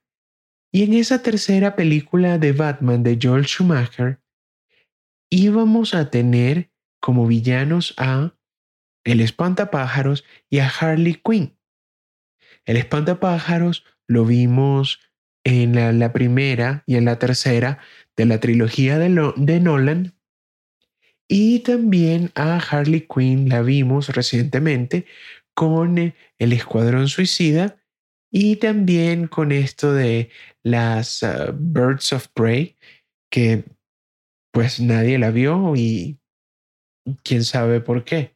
Y 0.71 0.83
en 0.83 0.93
esa 0.93 1.23
tercera 1.23 1.75
película 1.75 2.37
de 2.37 2.51
Batman 2.51 3.03
de 3.03 3.17
Joel 3.21 3.45
Schumacher, 3.45 4.19
íbamos 5.29 5.93
a 5.93 6.09
tener 6.09 6.71
como 6.99 7.27
villanos 7.27 7.93
a 7.97 8.33
el 9.05 9.21
espantapájaros 9.21 10.25
y 10.49 10.59
a 10.59 10.67
Harley 10.67 11.21
Quinn. 11.23 11.56
El 12.67 12.75
espantapájaros 12.75 13.85
lo 14.07 14.25
vimos 14.25 14.99
en 15.45 15.99
la, 15.99 16.11
primera 16.11 16.83
y 16.85 16.97
en 16.97 17.05
la 17.05 17.17
tercera 17.17 17.79
de 18.17 18.25
la 18.25 18.39
trilogía 18.41 18.99
de, 18.99 19.59
Nolan. 19.59 20.13
Y 21.29 21.59
también 21.59 22.31
a 22.35 22.57
Harley 22.57 23.07
Quinn 23.07 23.47
la 23.47 23.61
vimos 23.61 24.09
recientemente 24.09 25.05
con 25.53 25.97
El 25.97 26.53
Escuadrón 26.53 27.07
Suicida 27.07 27.77
y 28.29 28.57
también 28.57 29.27
con 29.27 29.53
esto 29.53 29.93
de 29.93 30.29
las 30.61 31.23
uh, 31.23 31.53
Birds 31.53 32.11
of 32.11 32.27
Prey, 32.33 32.75
que 33.31 33.63
pues 34.51 34.81
nadie 34.81 35.17
la 35.17 35.31
vio 35.31 35.73
y 35.77 36.19
quién 37.23 37.45
sabe 37.45 37.79
por 37.79 38.03
qué. 38.03 38.35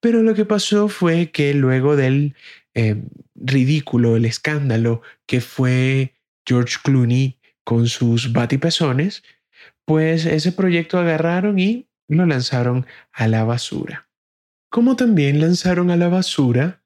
Pero 0.00 0.22
lo 0.22 0.34
que 0.34 0.46
pasó 0.46 0.88
fue 0.88 1.30
que 1.30 1.52
luego 1.52 1.96
del 1.96 2.34
eh, 2.76 3.02
ridículo, 3.34 4.16
el 4.16 4.26
escándalo 4.26 5.00
que 5.24 5.40
fue 5.40 6.12
George 6.46 6.76
Clooney 6.84 7.38
con 7.64 7.88
sus 7.88 8.34
batipezones, 8.34 9.24
pues 9.86 10.26
ese 10.26 10.52
proyecto 10.52 10.98
agarraron 10.98 11.58
y 11.58 11.88
lo 12.06 12.26
lanzaron 12.26 12.86
a 13.12 13.28
la 13.28 13.44
basura. 13.44 14.10
Como 14.70 14.94
también 14.94 15.40
lanzaron 15.40 15.90
a 15.90 15.96
la 15.96 16.08
basura 16.08 16.82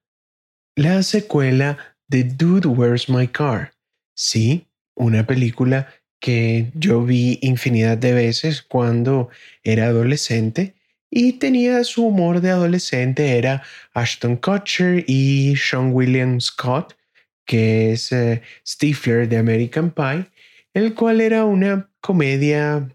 la 0.76 1.02
secuela 1.02 1.76
de 2.06 2.22
Dude, 2.22 2.68
Where's 2.68 3.08
My 3.08 3.26
Car? 3.26 3.72
Sí, 4.14 4.68
una 4.94 5.26
película 5.26 5.88
que 6.20 6.70
yo 6.74 7.02
vi 7.02 7.40
infinidad 7.42 7.98
de 7.98 8.12
veces 8.12 8.62
cuando 8.62 9.28
era 9.64 9.86
adolescente 9.86 10.76
y 11.10 11.34
tenía 11.34 11.82
su 11.84 12.06
humor 12.06 12.40
de 12.40 12.50
adolescente, 12.50 13.36
era 13.36 13.62
Ashton 13.94 14.36
Kutcher 14.36 15.04
y 15.08 15.56
Sean 15.56 15.92
William 15.92 16.40
Scott, 16.40 16.96
que 17.44 17.92
es 17.92 18.12
eh, 18.12 18.42
Stifler 18.66 19.28
de 19.28 19.38
American 19.38 19.90
Pie, 19.90 20.30
el 20.72 20.94
cual 20.94 21.20
era 21.20 21.44
una 21.44 21.90
comedia 22.00 22.88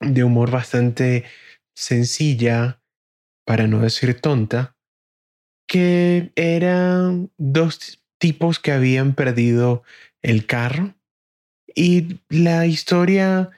de 0.00 0.24
humor 0.24 0.50
bastante 0.50 1.24
sencilla, 1.74 2.82
para 3.46 3.66
no 3.66 3.80
decir 3.80 4.20
tonta, 4.20 4.76
que 5.66 6.32
eran 6.36 7.30
dos 7.38 8.04
tipos 8.18 8.58
que 8.58 8.72
habían 8.72 9.14
perdido 9.14 9.82
el 10.20 10.44
carro 10.44 10.94
y 11.74 12.20
la 12.28 12.66
historia 12.66 13.50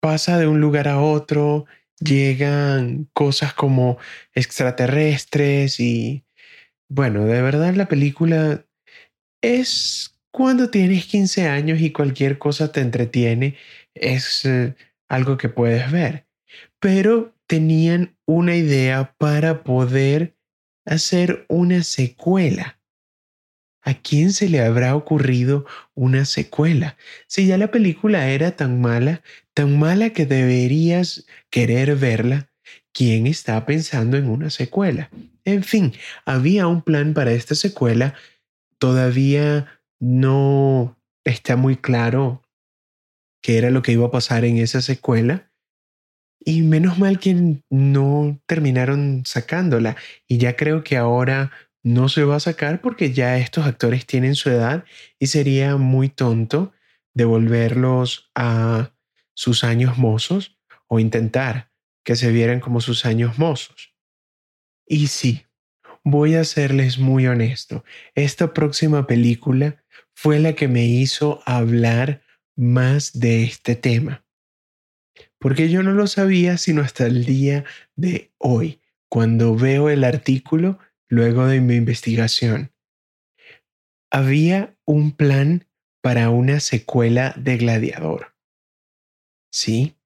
pasa 0.00 0.38
de 0.38 0.46
un 0.46 0.60
lugar 0.60 0.88
a 0.88 1.00
otro, 1.00 1.66
llegan 2.00 3.08
cosas 3.12 3.54
como 3.54 3.98
extraterrestres 4.34 5.80
y 5.80 6.24
bueno, 6.88 7.24
de 7.24 7.42
verdad 7.42 7.74
la 7.74 7.88
película 7.88 8.64
es 9.42 10.16
cuando 10.30 10.70
tienes 10.70 11.06
15 11.06 11.48
años 11.48 11.80
y 11.80 11.92
cualquier 11.92 12.38
cosa 12.38 12.70
te 12.70 12.80
entretiene. 12.80 13.56
Es 13.94 14.44
eh, 14.44 14.74
algo 15.08 15.36
que 15.36 15.48
puedes 15.48 15.90
ver, 15.90 16.26
pero 16.80 17.34
tenían 17.46 18.16
una 18.26 18.56
idea 18.56 19.14
para 19.18 19.62
poder 19.62 20.36
hacer 20.84 21.46
una 21.48 21.82
secuela. 21.82 22.80
¿A 23.82 23.94
quién 23.94 24.32
se 24.32 24.48
le 24.48 24.60
habrá 24.60 24.96
ocurrido 24.96 25.64
una 25.94 26.24
secuela? 26.24 26.96
Si 27.28 27.46
ya 27.46 27.56
la 27.56 27.70
película 27.70 28.28
era 28.30 28.56
tan 28.56 28.80
mala, 28.80 29.22
tan 29.56 29.78
mala 29.78 30.10
que 30.10 30.26
deberías 30.26 31.26
querer 31.48 31.96
verla, 31.96 32.50
¿quién 32.92 33.26
está 33.26 33.64
pensando 33.64 34.18
en 34.18 34.28
una 34.28 34.50
secuela? 34.50 35.08
En 35.46 35.64
fin, 35.64 35.94
había 36.26 36.66
un 36.66 36.82
plan 36.82 37.14
para 37.14 37.32
esta 37.32 37.54
secuela. 37.54 38.14
Todavía 38.78 39.80
no 39.98 41.00
está 41.24 41.56
muy 41.56 41.78
claro 41.78 42.42
qué 43.42 43.56
era 43.56 43.70
lo 43.70 43.80
que 43.80 43.92
iba 43.92 44.06
a 44.06 44.10
pasar 44.10 44.44
en 44.44 44.58
esa 44.58 44.82
secuela. 44.82 45.50
Y 46.38 46.60
menos 46.60 46.98
mal 46.98 47.18
que 47.18 47.62
no 47.70 48.38
terminaron 48.44 49.22
sacándola. 49.24 49.96
Y 50.28 50.36
ya 50.36 50.54
creo 50.54 50.84
que 50.84 50.98
ahora 50.98 51.50
no 51.82 52.10
se 52.10 52.24
va 52.24 52.36
a 52.36 52.40
sacar 52.40 52.82
porque 52.82 53.14
ya 53.14 53.38
estos 53.38 53.64
actores 53.64 54.04
tienen 54.04 54.34
su 54.34 54.50
edad 54.50 54.84
y 55.18 55.28
sería 55.28 55.78
muy 55.78 56.10
tonto 56.10 56.74
devolverlos 57.14 58.30
a 58.34 58.90
sus 59.36 59.62
años 59.62 59.98
mozos 59.98 60.58
o 60.88 60.98
intentar 60.98 61.70
que 62.04 62.16
se 62.16 62.32
vieran 62.32 62.58
como 62.58 62.80
sus 62.80 63.04
años 63.04 63.38
mozos. 63.38 63.94
Y 64.86 65.08
sí, 65.08 65.46
voy 66.04 66.34
a 66.34 66.44
serles 66.44 66.98
muy 66.98 67.26
honesto, 67.26 67.84
esta 68.14 68.54
próxima 68.54 69.06
película 69.06 69.84
fue 70.14 70.38
la 70.38 70.54
que 70.54 70.68
me 70.68 70.86
hizo 70.86 71.42
hablar 71.44 72.22
más 72.56 73.18
de 73.18 73.42
este 73.42 73.76
tema. 73.76 74.24
Porque 75.38 75.68
yo 75.68 75.82
no 75.82 75.92
lo 75.92 76.06
sabía 76.06 76.56
sino 76.56 76.80
hasta 76.80 77.06
el 77.06 77.24
día 77.24 77.64
de 77.96 78.32
hoy, 78.38 78.80
cuando 79.08 79.54
veo 79.54 79.90
el 79.90 80.04
artículo 80.04 80.78
luego 81.08 81.46
de 81.46 81.60
mi 81.60 81.74
investigación. 81.74 82.72
Había 84.10 84.76
un 84.84 85.12
plan 85.12 85.66
para 86.00 86.30
una 86.30 86.60
secuela 86.60 87.34
de 87.36 87.56
Gladiador. 87.56 88.35
Sí, 89.56 89.96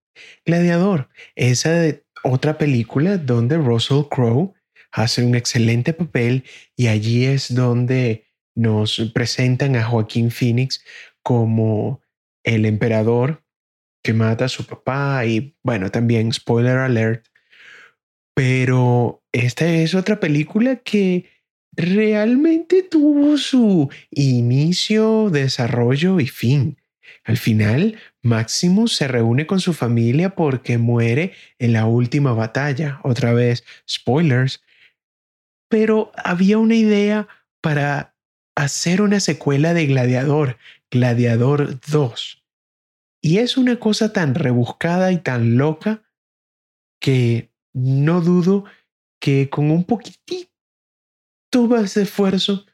Gladiador, 0.47 1.09
esa 1.35 1.73
otra 2.23 2.57
película 2.57 3.19
donde 3.19 3.57
Russell 3.57 4.05
Crowe 4.09 4.55
hace 4.93 5.25
un 5.25 5.35
excelente 5.35 5.93
papel 5.93 6.45
y 6.77 6.87
allí 6.87 7.25
es 7.25 7.53
donde 7.53 8.29
nos 8.55 9.11
presentan 9.13 9.75
a 9.75 9.83
Joaquín 9.83 10.31
Phoenix 10.31 10.85
como 11.25 12.01
el 12.45 12.65
emperador 12.65 13.43
que 14.05 14.13
mata 14.13 14.45
a 14.45 14.49
su 14.49 14.65
papá 14.67 15.27
y 15.27 15.57
bueno, 15.65 15.91
también 15.91 16.33
spoiler 16.33 16.79
alert, 16.79 17.27
pero 18.37 19.25
esta 19.33 19.67
es 19.67 19.97
otra 19.97 20.21
película 20.21 20.77
que 20.77 21.29
realmente 21.73 22.85
tuvo 22.85 23.37
su 23.37 23.91
inicio, 24.13 25.29
desarrollo 25.29 26.21
y 26.21 26.29
fin. 26.29 26.77
Al 27.25 27.37
final, 27.37 27.99
Maximus 28.23 28.95
se 28.95 29.09
reúne 29.09 29.47
con 29.47 29.61
su 29.61 29.73
familia 29.73 30.35
porque 30.35 30.79
muere 30.79 31.33
en 31.59 31.73
la 31.73 31.87
última 31.87 32.33
batalla. 32.33 33.01
Otra 33.03 33.33
vez, 33.33 33.65
spoilers. 33.89 34.63
Pero 35.69 36.13
había 36.17 36.59
una 36.59 36.75
idea 36.75 37.29
para 37.63 38.15
hacer 38.57 39.01
una 39.01 39.21
secuela 39.21 39.73
de 39.75 39.87
Gladiador, 39.87 40.59
Gladiador 40.91 41.81
2. 41.89 42.43
Y 43.23 43.39
es 43.39 43.57
una 43.57 43.79
cosa 43.79 44.13
tan 44.13 44.35
rebuscada 44.35 45.13
y 45.13 45.19
tan 45.19 45.57
loca 45.57 46.03
que 47.01 47.51
no 47.73 48.21
dudo 48.21 48.65
que 49.21 49.49
con 49.51 49.71
un 49.71 49.85
poquitito 49.85 50.49
más 51.69 51.95
de 51.95 52.03
esfuerzo 52.03 52.67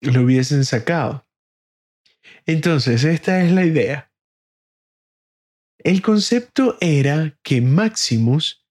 lo 0.00 0.22
hubiesen 0.22 0.64
sacado. 0.64 1.26
Entonces, 2.46 3.04
esta 3.04 3.42
es 3.42 3.52
la 3.52 3.64
idea. 3.64 4.10
El 5.84 6.00
concepto 6.00 6.78
era 6.80 7.38
que 7.42 7.60
Maximus 7.60 8.66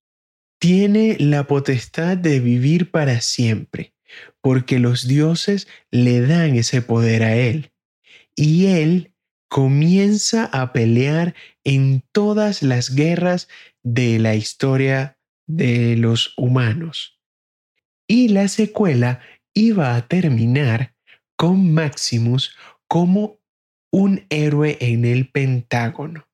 tiene 0.59 1.15
la 1.19 1.45
potestad 1.45 2.17
de 2.17 2.39
vivir 2.39 2.89
para 2.89 3.21
siempre, 3.21 3.93
porque 4.41 4.79
los 4.79 5.07
dioses 5.07 5.67
le 5.91 6.21
dan 6.21 6.55
ese 6.55 6.81
poder 6.81 7.21
a 7.21 7.35
él. 7.35 7.71
Y 8.35 8.65
él 8.65 9.13
comienza 9.47 10.45
a 10.45 10.73
pelear 10.73 11.35
en 11.63 12.03
todas 12.11 12.63
las 12.63 12.95
guerras 12.95 13.47
de 13.83 14.17
la 14.17 14.33
historia 14.33 15.19
de 15.45 15.95
los 15.95 16.33
humanos. 16.35 17.19
Y 18.07 18.29
la 18.29 18.47
secuela 18.47 19.19
iba 19.53 19.95
a 19.95 20.07
terminar 20.07 20.95
con 21.35 21.75
Maximus 21.75 22.57
como 22.87 23.39
un 23.91 24.25
héroe 24.29 24.79
en 24.81 25.05
el 25.05 25.29
Pentágono. 25.29 26.25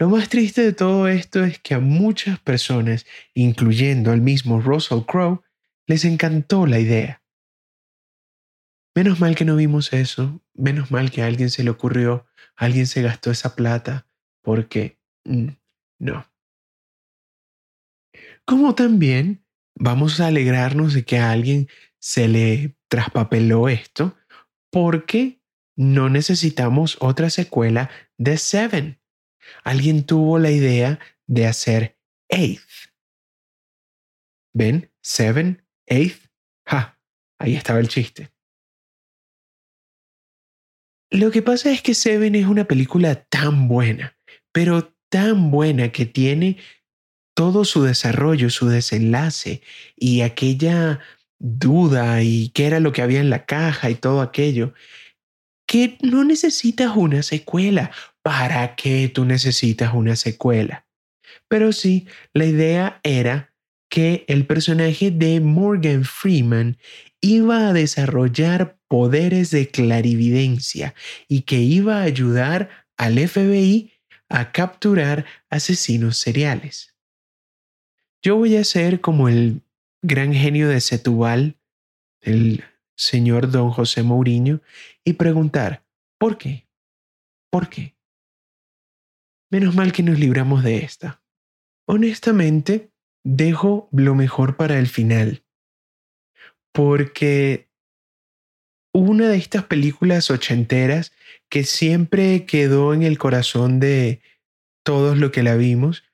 Lo 0.00 0.08
más 0.08 0.30
triste 0.30 0.62
de 0.62 0.72
todo 0.72 1.08
esto 1.08 1.44
es 1.44 1.58
que 1.58 1.74
a 1.74 1.78
muchas 1.78 2.40
personas, 2.40 3.04
incluyendo 3.34 4.12
al 4.12 4.22
mismo 4.22 4.58
Russell 4.58 5.02
Crowe, 5.06 5.42
les 5.86 6.06
encantó 6.06 6.64
la 6.64 6.78
idea. 6.78 7.22
Menos 8.96 9.20
mal 9.20 9.34
que 9.34 9.44
no 9.44 9.56
vimos 9.56 9.92
eso, 9.92 10.40
menos 10.54 10.90
mal 10.90 11.10
que 11.10 11.20
a 11.20 11.26
alguien 11.26 11.50
se 11.50 11.64
le 11.64 11.68
ocurrió, 11.68 12.26
alguien 12.56 12.86
se 12.86 13.02
gastó 13.02 13.30
esa 13.30 13.54
plata, 13.54 14.06
porque 14.40 14.98
mm, 15.26 15.48
no. 15.98 16.26
Como 18.46 18.74
también 18.74 19.44
vamos 19.74 20.18
a 20.18 20.28
alegrarnos 20.28 20.94
de 20.94 21.04
que 21.04 21.18
a 21.18 21.30
alguien 21.30 21.68
se 21.98 22.26
le 22.26 22.74
traspapeló 22.88 23.68
esto, 23.68 24.16
porque 24.70 25.42
no 25.76 26.08
necesitamos 26.08 26.96
otra 27.00 27.28
secuela 27.28 27.90
de 28.16 28.38
Seven 28.38 28.99
alguien 29.64 30.04
tuvo 30.04 30.38
la 30.38 30.50
idea 30.50 30.98
de 31.26 31.46
hacer 31.46 31.98
Eighth. 32.28 32.90
¿Ven? 34.54 34.90
Seven, 35.02 35.64
Eighth. 35.86 36.28
Ja, 36.66 36.98
ahí 37.38 37.54
estaba 37.54 37.80
el 37.80 37.88
chiste. 37.88 38.32
Lo 41.10 41.30
que 41.30 41.42
pasa 41.42 41.70
es 41.70 41.82
que 41.82 41.94
Seven 41.94 42.34
es 42.36 42.46
una 42.46 42.64
película 42.64 43.24
tan 43.24 43.66
buena, 43.66 44.16
pero 44.52 44.94
tan 45.08 45.50
buena 45.50 45.90
que 45.90 46.06
tiene 46.06 46.58
todo 47.34 47.64
su 47.64 47.82
desarrollo, 47.82 48.50
su 48.50 48.68
desenlace 48.68 49.62
y 49.96 50.20
aquella 50.20 51.00
duda 51.38 52.22
y 52.22 52.50
qué 52.50 52.66
era 52.66 52.80
lo 52.80 52.92
que 52.92 53.02
había 53.02 53.20
en 53.20 53.30
la 53.30 53.46
caja 53.46 53.90
y 53.90 53.94
todo 53.94 54.20
aquello, 54.20 54.74
que 55.66 55.98
no 56.02 56.22
necesitas 56.24 56.96
una 56.96 57.22
secuela 57.22 57.90
¿para 58.22 58.74
qué 58.76 59.08
tú 59.08 59.24
necesitas 59.24 59.94
una 59.94 60.16
secuela? 60.16 60.86
Pero 61.48 61.72
sí, 61.72 62.06
la 62.32 62.44
idea 62.44 63.00
era 63.02 63.52
que 63.88 64.24
el 64.28 64.46
personaje 64.46 65.10
de 65.10 65.40
Morgan 65.40 66.04
Freeman 66.04 66.78
iba 67.20 67.68
a 67.68 67.72
desarrollar 67.72 68.78
poderes 68.88 69.50
de 69.50 69.68
clarividencia 69.68 70.94
y 71.28 71.42
que 71.42 71.58
iba 71.58 71.98
a 71.98 72.02
ayudar 72.02 72.86
al 72.96 73.18
FBI 73.18 73.92
a 74.28 74.52
capturar 74.52 75.26
asesinos 75.48 76.18
seriales. 76.18 76.94
Yo 78.22 78.36
voy 78.36 78.56
a 78.56 78.64
ser 78.64 79.00
como 79.00 79.28
el 79.28 79.62
gran 80.02 80.32
genio 80.32 80.68
de 80.68 80.80
Setúbal, 80.80 81.56
el 82.20 82.64
señor 82.96 83.50
don 83.50 83.70
José 83.70 84.02
Mourinho, 84.02 84.60
y 85.04 85.14
preguntar, 85.14 85.84
¿por 86.18 86.38
qué? 86.38 86.68
¿Por 87.50 87.68
qué? 87.68 87.96
Menos 89.50 89.74
mal 89.74 89.92
que 89.92 90.02
nos 90.02 90.18
libramos 90.18 90.62
de 90.62 90.78
esta. 90.78 91.22
Honestamente, 91.86 92.92
dejo 93.24 93.88
lo 93.92 94.14
mejor 94.14 94.56
para 94.56 94.78
el 94.78 94.86
final. 94.86 95.44
Porque 96.72 97.68
una 98.92 99.28
de 99.28 99.36
estas 99.36 99.64
películas 99.64 100.30
ochenteras 100.30 101.12
que 101.48 101.64
siempre 101.64 102.46
quedó 102.46 102.94
en 102.94 103.02
el 103.02 103.18
corazón 103.18 103.80
de 103.80 104.20
todos 104.84 105.18
los 105.18 105.30
que 105.30 105.42
la 105.42 105.56
vimos, 105.56 106.04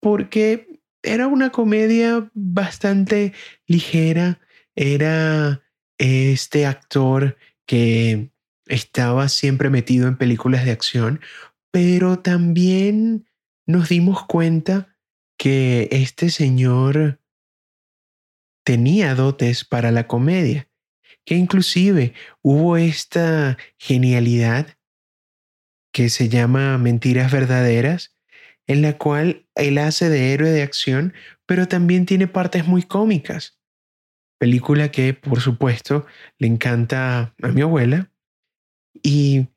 porque 0.00 0.80
era 1.02 1.26
una 1.26 1.50
comedia 1.50 2.30
bastante 2.34 3.32
ligera, 3.66 4.40
era 4.74 5.62
este 5.98 6.66
actor 6.66 7.36
que 7.66 8.30
estaba 8.66 9.28
siempre 9.28 9.70
metido 9.70 10.08
en 10.08 10.16
películas 10.16 10.64
de 10.64 10.72
acción, 10.72 11.20
pero 11.76 12.18
también 12.20 13.28
nos 13.66 13.90
dimos 13.90 14.24
cuenta 14.24 14.96
que 15.36 15.90
este 15.92 16.30
señor 16.30 17.20
tenía 18.64 19.14
dotes 19.14 19.66
para 19.66 19.90
la 19.90 20.06
comedia, 20.06 20.70
que 21.26 21.34
inclusive 21.34 22.14
hubo 22.40 22.78
esta 22.78 23.58
genialidad 23.76 24.78
que 25.92 26.08
se 26.08 26.30
llama 26.30 26.78
Mentiras 26.78 27.30
Verdaderas, 27.30 28.16
en 28.66 28.80
la 28.80 28.96
cual 28.96 29.46
él 29.54 29.76
hace 29.76 30.08
de 30.08 30.32
héroe 30.32 30.48
de 30.48 30.62
acción, 30.62 31.12
pero 31.44 31.68
también 31.68 32.06
tiene 32.06 32.26
partes 32.26 32.66
muy 32.66 32.84
cómicas. 32.84 33.60
Película 34.38 34.90
que, 34.90 35.12
por 35.12 35.42
supuesto, 35.42 36.06
le 36.38 36.46
encanta 36.46 37.34
a 37.42 37.48
mi 37.48 37.60
abuela 37.60 38.10
y 39.02 39.48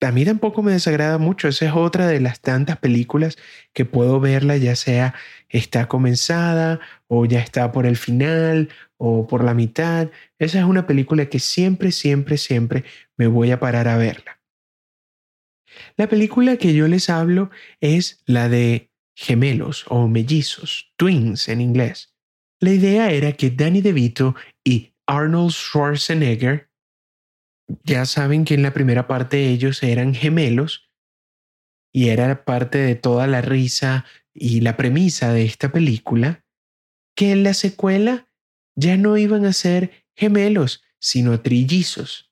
a 0.00 0.12
mí 0.12 0.24
tampoco 0.24 0.62
me 0.62 0.72
desagrada 0.72 1.18
mucho. 1.18 1.48
Esa 1.48 1.66
es 1.66 1.72
otra 1.74 2.06
de 2.06 2.20
las 2.20 2.40
tantas 2.40 2.78
películas 2.78 3.36
que 3.72 3.84
puedo 3.84 4.20
verla, 4.20 4.56
ya 4.56 4.76
sea 4.76 5.14
está 5.48 5.88
comenzada 5.88 6.80
o 7.06 7.24
ya 7.24 7.40
está 7.40 7.72
por 7.72 7.86
el 7.86 7.96
final 7.96 8.68
o 8.96 9.26
por 9.26 9.42
la 9.42 9.54
mitad. 9.54 10.10
Esa 10.38 10.60
es 10.60 10.64
una 10.64 10.86
película 10.86 11.26
que 11.26 11.38
siempre, 11.38 11.92
siempre, 11.92 12.38
siempre 12.38 12.84
me 13.16 13.26
voy 13.26 13.50
a 13.50 13.60
parar 13.60 13.88
a 13.88 13.96
verla. 13.96 14.40
La 15.96 16.08
película 16.08 16.56
que 16.56 16.74
yo 16.74 16.88
les 16.88 17.10
hablo 17.10 17.50
es 17.80 18.22
la 18.26 18.48
de 18.48 18.90
gemelos 19.16 19.84
o 19.88 20.06
mellizos, 20.06 20.92
twins 20.96 21.48
en 21.48 21.60
inglés. 21.60 22.14
La 22.60 22.70
idea 22.70 23.10
era 23.10 23.32
que 23.32 23.50
Danny 23.50 23.80
DeVito 23.80 24.34
y 24.64 24.94
Arnold 25.06 25.52
Schwarzenegger 25.52 26.67
ya 27.84 28.06
saben 28.06 28.44
que 28.44 28.54
en 28.54 28.62
la 28.62 28.72
primera 28.72 29.06
parte 29.06 29.48
ellos 29.48 29.82
eran 29.82 30.14
gemelos 30.14 30.90
y 31.92 32.08
era 32.08 32.44
parte 32.44 32.78
de 32.78 32.94
toda 32.94 33.26
la 33.26 33.40
risa 33.40 34.04
y 34.34 34.60
la 34.60 34.76
premisa 34.76 35.32
de 35.32 35.44
esta 35.44 35.72
película, 35.72 36.44
que 37.16 37.32
en 37.32 37.42
la 37.42 37.54
secuela 37.54 38.28
ya 38.76 38.96
no 38.96 39.16
iban 39.16 39.44
a 39.44 39.52
ser 39.52 40.06
gemelos, 40.14 40.84
sino 41.00 41.40
trillizos. 41.40 42.30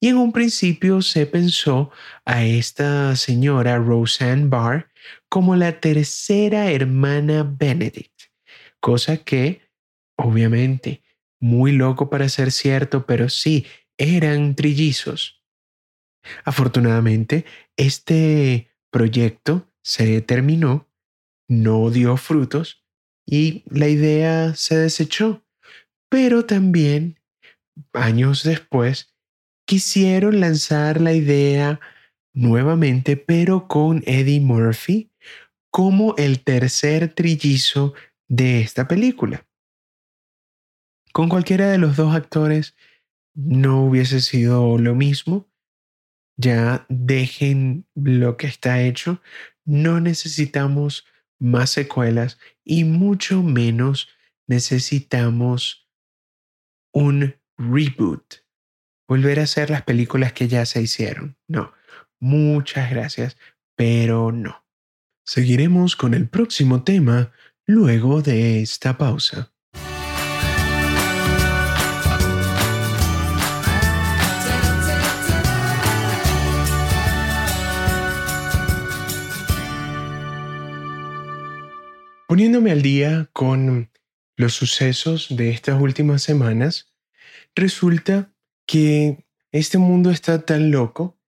Y 0.00 0.08
en 0.08 0.16
un 0.16 0.32
principio 0.32 1.02
se 1.02 1.26
pensó 1.26 1.90
a 2.24 2.44
esta 2.44 3.16
señora 3.16 3.78
Roseanne 3.78 4.48
Barr 4.48 4.90
como 5.28 5.56
la 5.56 5.80
tercera 5.80 6.70
hermana 6.70 7.42
Benedict, 7.42 8.22
cosa 8.80 9.18
que, 9.18 9.62
obviamente, 10.16 11.02
muy 11.40 11.72
loco 11.72 12.10
para 12.10 12.28
ser 12.28 12.52
cierto, 12.52 13.06
pero 13.06 13.28
sí, 13.28 13.66
eran 13.98 14.54
trillizos. 14.54 15.42
Afortunadamente, 16.44 17.44
este 17.76 18.70
proyecto 18.90 19.70
se 19.82 20.20
terminó, 20.22 20.88
no 21.48 21.90
dio 21.90 22.16
frutos 22.16 22.84
y 23.26 23.64
la 23.66 23.88
idea 23.88 24.54
se 24.54 24.76
desechó. 24.76 25.44
Pero 26.08 26.46
también, 26.46 27.20
años 27.92 28.42
después, 28.42 29.14
quisieron 29.66 30.40
lanzar 30.40 31.00
la 31.00 31.12
idea 31.12 31.80
nuevamente, 32.32 33.16
pero 33.16 33.68
con 33.68 34.02
Eddie 34.06 34.40
Murphy 34.40 35.10
como 35.70 36.14
el 36.16 36.42
tercer 36.42 37.12
trillizo 37.12 37.94
de 38.28 38.60
esta 38.60 38.88
película. 38.88 39.46
Con 41.12 41.28
cualquiera 41.28 41.70
de 41.70 41.78
los 41.78 41.96
dos 41.96 42.14
actores 42.14 42.74
no 43.38 43.84
hubiese 43.84 44.20
sido 44.20 44.78
lo 44.78 44.96
mismo. 44.96 45.48
Ya 46.36 46.86
dejen 46.88 47.86
lo 47.94 48.36
que 48.36 48.48
está 48.48 48.82
hecho. 48.82 49.22
No 49.64 50.00
necesitamos 50.00 51.06
más 51.38 51.70
secuelas 51.70 52.38
y 52.64 52.82
mucho 52.82 53.42
menos 53.44 54.08
necesitamos 54.48 55.88
un 56.92 57.36
reboot. 57.56 58.44
Volver 59.08 59.38
a 59.38 59.44
hacer 59.44 59.70
las 59.70 59.82
películas 59.82 60.32
que 60.32 60.48
ya 60.48 60.66
se 60.66 60.82
hicieron. 60.82 61.36
No. 61.46 61.72
Muchas 62.20 62.90
gracias, 62.90 63.36
pero 63.76 64.32
no. 64.32 64.64
Seguiremos 65.24 65.94
con 65.94 66.14
el 66.14 66.28
próximo 66.28 66.82
tema 66.82 67.32
luego 67.66 68.20
de 68.20 68.62
esta 68.62 68.98
pausa. 68.98 69.52
Poniéndome 82.28 82.72
al 82.72 82.82
día 82.82 83.30
con 83.32 83.90
los 84.36 84.52
sucesos 84.52 85.28
de 85.34 85.48
estas 85.48 85.80
últimas 85.80 86.20
semanas, 86.20 86.92
resulta 87.54 88.34
que 88.66 89.24
este 89.50 89.78
mundo 89.78 90.10
está 90.10 90.44
tan 90.44 90.70
loco 90.70 91.18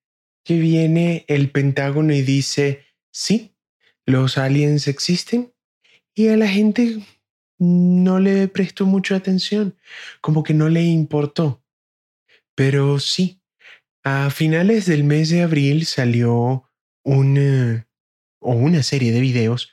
que 0.44 0.58
viene 0.58 1.24
el 1.26 1.50
Pentágono 1.50 2.12
y 2.12 2.20
dice, 2.20 2.84
sí, 3.10 3.56
los 4.04 4.36
aliens 4.36 4.88
existen 4.88 5.54
y 6.14 6.28
a 6.28 6.36
la 6.36 6.48
gente 6.48 6.98
no 7.58 8.20
le 8.20 8.46
prestó 8.48 8.84
mucha 8.84 9.16
atención, 9.16 9.78
como 10.20 10.42
que 10.42 10.52
no 10.52 10.68
le 10.68 10.82
importó. 10.82 11.64
Pero 12.54 12.98
sí, 12.98 13.40
a 14.04 14.28
finales 14.28 14.84
del 14.84 15.04
mes 15.04 15.30
de 15.30 15.44
abril 15.44 15.86
salió 15.86 16.64
una 17.02 17.88
o 18.38 18.52
una 18.52 18.82
serie 18.82 19.12
de 19.12 19.20
videos 19.22 19.72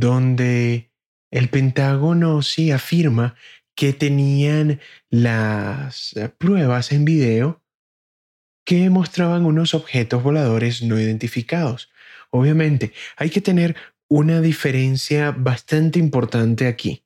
donde 0.00 0.90
el 1.30 1.50
Pentágono 1.50 2.42
sí 2.42 2.70
afirma 2.70 3.36
que 3.74 3.92
tenían 3.92 4.80
las 5.10 6.16
eh, 6.16 6.28
pruebas 6.30 6.90
en 6.90 7.04
video 7.04 7.62
que 8.64 8.88
mostraban 8.90 9.44
unos 9.44 9.74
objetos 9.74 10.22
voladores 10.22 10.82
no 10.82 10.98
identificados. 10.98 11.90
Obviamente, 12.30 12.92
hay 13.16 13.30
que 13.30 13.40
tener 13.40 13.76
una 14.08 14.40
diferencia 14.40 15.32
bastante 15.32 15.98
importante 15.98 16.66
aquí. 16.66 17.04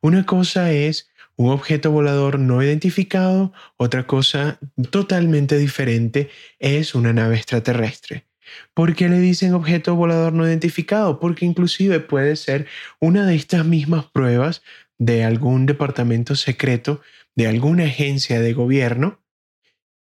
Una 0.00 0.24
cosa 0.26 0.72
es 0.72 1.10
un 1.36 1.50
objeto 1.50 1.92
volador 1.92 2.38
no 2.38 2.62
identificado, 2.62 3.52
otra 3.76 4.06
cosa 4.06 4.58
totalmente 4.90 5.56
diferente 5.56 6.30
es 6.58 6.94
una 6.94 7.12
nave 7.12 7.36
extraterrestre. 7.36 8.27
¿Por 8.74 8.94
qué 8.94 9.08
le 9.08 9.18
dicen 9.18 9.54
objeto 9.54 9.94
volador 9.96 10.32
no 10.32 10.46
identificado? 10.46 11.20
Porque 11.20 11.44
inclusive 11.46 12.00
puede 12.00 12.36
ser 12.36 12.66
una 13.00 13.26
de 13.26 13.34
estas 13.34 13.64
mismas 13.64 14.06
pruebas 14.06 14.62
de 14.98 15.24
algún 15.24 15.66
departamento 15.66 16.34
secreto, 16.36 17.00
de 17.36 17.46
alguna 17.46 17.84
agencia 17.84 18.40
de 18.40 18.52
gobierno, 18.52 19.20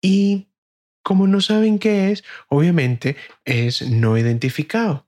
y 0.01 0.47
como 1.01 1.27
no 1.27 1.41
saben 1.41 1.79
qué 1.79 2.11
es, 2.11 2.23
obviamente 2.47 3.15
es 3.45 3.89
no 3.89 4.17
identificado. 4.17 5.07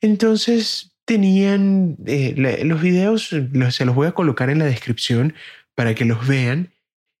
Entonces 0.00 0.96
tenían 1.04 1.96
eh, 2.06 2.62
los 2.64 2.80
videos, 2.80 3.28
se 3.28 3.84
los 3.84 3.94
voy 3.94 4.06
a 4.06 4.12
colocar 4.12 4.50
en 4.50 4.58
la 4.58 4.64
descripción 4.64 5.34
para 5.74 5.94
que 5.94 6.04
los 6.04 6.26
vean, 6.26 6.74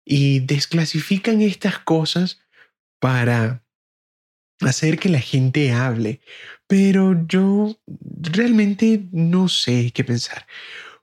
y 0.04 0.40
desclasifican 0.40 1.40
estas 1.40 1.78
cosas 1.78 2.40
para 3.00 3.63
hacer 4.60 4.98
que 4.98 5.08
la 5.08 5.20
gente 5.20 5.72
hable, 5.72 6.20
pero 6.66 7.26
yo 7.26 7.76
realmente 8.20 9.04
no 9.12 9.48
sé 9.48 9.90
qué 9.92 10.04
pensar. 10.04 10.46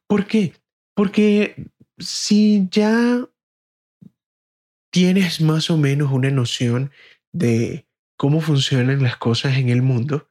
¿Por 0.07 0.25
qué? 0.25 0.53
Porque 0.95 1.71
si 1.97 2.67
ya 2.71 3.27
tienes 4.91 5.41
más 5.41 5.69
o 5.69 5.77
menos 5.77 6.11
una 6.11 6.31
noción 6.31 6.91
de 7.31 7.87
cómo 8.17 8.41
funcionan 8.41 9.01
las 9.01 9.17
cosas 9.17 9.57
en 9.57 9.69
el 9.69 9.81
mundo, 9.81 10.29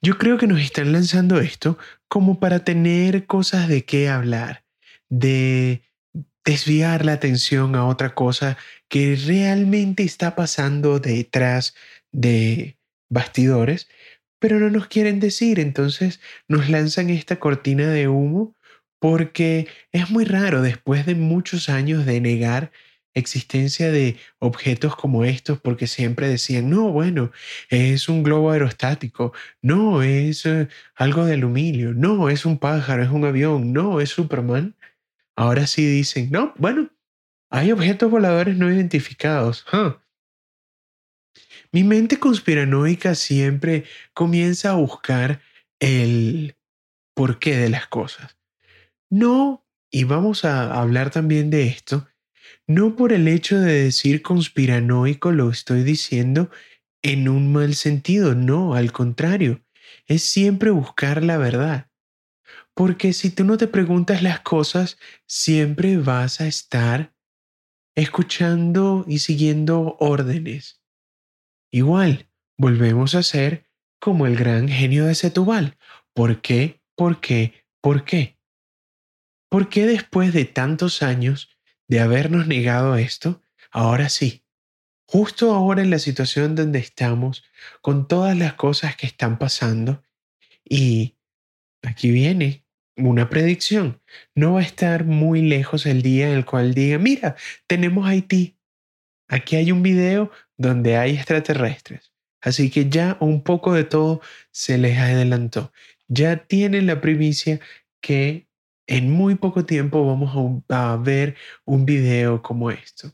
yo 0.00 0.18
creo 0.18 0.38
que 0.38 0.46
nos 0.46 0.60
están 0.60 0.92
lanzando 0.92 1.40
esto 1.40 1.78
como 2.08 2.40
para 2.40 2.64
tener 2.64 3.26
cosas 3.26 3.68
de 3.68 3.84
qué 3.84 4.08
hablar, 4.08 4.64
de 5.08 5.82
desviar 6.44 7.04
la 7.04 7.14
atención 7.14 7.74
a 7.74 7.86
otra 7.86 8.14
cosa 8.14 8.56
que 8.88 9.16
realmente 9.16 10.02
está 10.02 10.34
pasando 10.34 11.00
detrás 11.00 11.74
de 12.14 12.78
bastidores, 13.10 13.88
pero 14.38 14.58
no 14.60 14.70
nos 14.70 14.86
quieren 14.86 15.20
decir, 15.20 15.60
entonces 15.60 16.20
nos 16.48 16.70
lanzan 16.70 17.10
esta 17.10 17.38
cortina 17.38 17.90
de 17.90 18.08
humo 18.08 18.56
porque 19.00 19.68
es 19.92 20.10
muy 20.10 20.24
raro 20.24 20.62
después 20.62 21.04
de 21.06 21.14
muchos 21.14 21.68
años 21.68 22.06
de 22.06 22.20
negar 22.20 22.72
existencia 23.14 23.90
de 23.90 24.16
objetos 24.38 24.96
como 24.96 25.24
estos 25.24 25.60
porque 25.60 25.86
siempre 25.86 26.28
decían, 26.28 26.70
no, 26.70 26.90
bueno, 26.90 27.30
es 27.68 28.08
un 28.08 28.22
globo 28.22 28.50
aerostático, 28.50 29.32
no, 29.62 30.02
es 30.02 30.46
eh, 30.46 30.68
algo 30.96 31.24
de 31.24 31.34
aluminio, 31.34 31.94
no, 31.94 32.28
es 32.28 32.44
un 32.44 32.58
pájaro, 32.58 33.02
es 33.02 33.10
un 33.10 33.24
avión, 33.24 33.72
no, 33.72 34.00
es 34.00 34.10
Superman. 34.10 34.74
Ahora 35.36 35.66
sí 35.66 35.86
dicen, 35.86 36.30
no, 36.30 36.54
bueno, 36.58 36.90
hay 37.50 37.72
objetos 37.72 38.10
voladores 38.10 38.56
no 38.56 38.70
identificados. 38.70 39.64
Mi 41.74 41.82
mente 41.82 42.20
conspiranoica 42.20 43.16
siempre 43.16 43.82
comienza 44.12 44.70
a 44.70 44.74
buscar 44.74 45.40
el 45.80 46.54
porqué 47.16 47.56
de 47.56 47.68
las 47.68 47.88
cosas. 47.88 48.38
No, 49.10 49.66
y 49.90 50.04
vamos 50.04 50.44
a 50.44 50.80
hablar 50.80 51.10
también 51.10 51.50
de 51.50 51.66
esto, 51.66 52.06
no 52.68 52.94
por 52.94 53.12
el 53.12 53.26
hecho 53.26 53.58
de 53.58 53.72
decir 53.86 54.22
conspiranoico 54.22 55.32
lo 55.32 55.50
estoy 55.50 55.82
diciendo 55.82 56.48
en 57.02 57.28
un 57.28 57.52
mal 57.52 57.74
sentido, 57.74 58.36
no, 58.36 58.74
al 58.74 58.92
contrario, 58.92 59.64
es 60.06 60.22
siempre 60.22 60.70
buscar 60.70 61.24
la 61.24 61.38
verdad. 61.38 61.90
Porque 62.74 63.12
si 63.12 63.30
tú 63.30 63.42
no 63.42 63.56
te 63.56 63.66
preguntas 63.66 64.22
las 64.22 64.38
cosas, 64.42 64.96
siempre 65.26 65.96
vas 65.96 66.40
a 66.40 66.46
estar 66.46 67.16
escuchando 67.96 69.04
y 69.08 69.18
siguiendo 69.18 69.96
órdenes. 69.98 70.83
Igual, 71.74 72.28
volvemos 72.56 73.16
a 73.16 73.24
ser 73.24 73.68
como 73.98 74.28
el 74.28 74.36
gran 74.36 74.68
genio 74.68 75.06
de 75.06 75.16
Setúbal. 75.16 75.76
¿Por 76.12 76.40
qué? 76.40 76.80
¿Por 76.94 77.20
qué? 77.20 77.66
¿Por 77.80 78.04
qué? 78.04 78.38
¿Por 79.50 79.68
qué 79.68 79.84
después 79.84 80.32
de 80.32 80.44
tantos 80.44 81.02
años 81.02 81.50
de 81.88 81.98
habernos 81.98 82.46
negado 82.46 82.94
esto, 82.94 83.42
ahora 83.72 84.08
sí, 84.08 84.44
justo 85.04 85.52
ahora 85.52 85.82
en 85.82 85.90
la 85.90 85.98
situación 85.98 86.54
donde 86.54 86.78
estamos, 86.78 87.42
con 87.82 88.06
todas 88.06 88.38
las 88.38 88.54
cosas 88.54 88.94
que 88.94 89.08
están 89.08 89.36
pasando, 89.36 90.04
y 90.64 91.16
aquí 91.82 92.12
viene 92.12 92.64
una 92.96 93.28
predicción. 93.28 94.00
No 94.36 94.52
va 94.52 94.60
a 94.60 94.64
estar 94.64 95.06
muy 95.06 95.42
lejos 95.42 95.86
el 95.86 96.02
día 96.02 96.30
en 96.30 96.36
el 96.36 96.44
cual 96.44 96.72
diga, 96.72 96.98
mira, 96.98 97.34
tenemos 97.66 98.06
Haití. 98.06 98.60
Aquí 99.28 99.56
hay 99.56 99.72
un 99.72 99.82
video 99.82 100.30
donde 100.56 100.96
hay 100.96 101.14
extraterrestres. 101.16 102.12
Así 102.40 102.70
que 102.70 102.90
ya 102.90 103.16
un 103.20 103.42
poco 103.42 103.72
de 103.72 103.84
todo 103.84 104.20
se 104.50 104.76
les 104.76 104.98
adelantó. 104.98 105.72
Ya 106.08 106.44
tienen 106.44 106.86
la 106.86 107.00
primicia 107.00 107.60
que 108.02 108.48
en 108.86 109.10
muy 109.10 109.34
poco 109.36 109.64
tiempo 109.64 110.06
vamos 110.06 110.62
a, 110.68 110.96
ver 110.96 111.36
un 111.64 111.86
video 111.86 112.42
como 112.42 112.70
esto. 112.70 113.12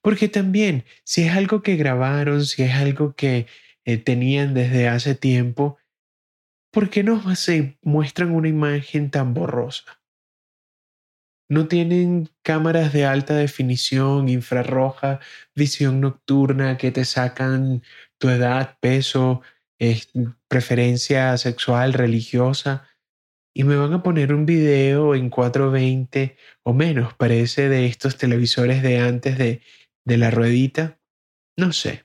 Porque 0.00 0.28
también, 0.28 0.84
si 1.04 1.22
es 1.22 1.32
algo 1.32 1.62
que 1.62 1.74
grabaron, 1.74 2.44
si 2.44 2.62
es 2.62 2.74
algo 2.74 3.14
que 3.16 3.46
eh, 3.84 3.96
tenían 3.96 4.54
desde 4.54 4.88
hace 4.88 5.16
tiempo, 5.16 5.78
¿por 6.70 6.88
qué 6.90 7.02
nos 7.02 7.24
muestran 7.82 8.30
una 8.30 8.48
imagen 8.48 9.10
tan 9.10 9.34
borrosa? 9.34 9.95
No 11.48 11.68
tienen 11.68 12.28
cámaras 12.42 12.92
de 12.92 13.04
alta 13.04 13.34
definición, 13.34 14.28
infrarroja, 14.28 15.20
visión 15.54 16.00
nocturna 16.00 16.76
que 16.76 16.90
te 16.90 17.04
sacan 17.04 17.82
tu 18.18 18.28
edad, 18.28 18.78
peso, 18.80 19.42
preferencia 20.48 21.36
sexual, 21.36 21.92
religiosa 21.92 22.88
y 23.58 23.64
me 23.64 23.76
van 23.76 23.94
a 23.94 24.02
poner 24.02 24.34
un 24.34 24.44
video 24.44 25.14
en 25.14 25.30
420 25.30 26.36
o 26.62 26.74
menos, 26.74 27.14
parece 27.14 27.70
de 27.70 27.86
estos 27.86 28.18
televisores 28.18 28.82
de 28.82 28.98
antes 28.98 29.38
de, 29.38 29.62
de 30.04 30.16
la 30.18 30.30
ruedita. 30.30 31.00
No 31.56 31.72
sé, 31.72 32.04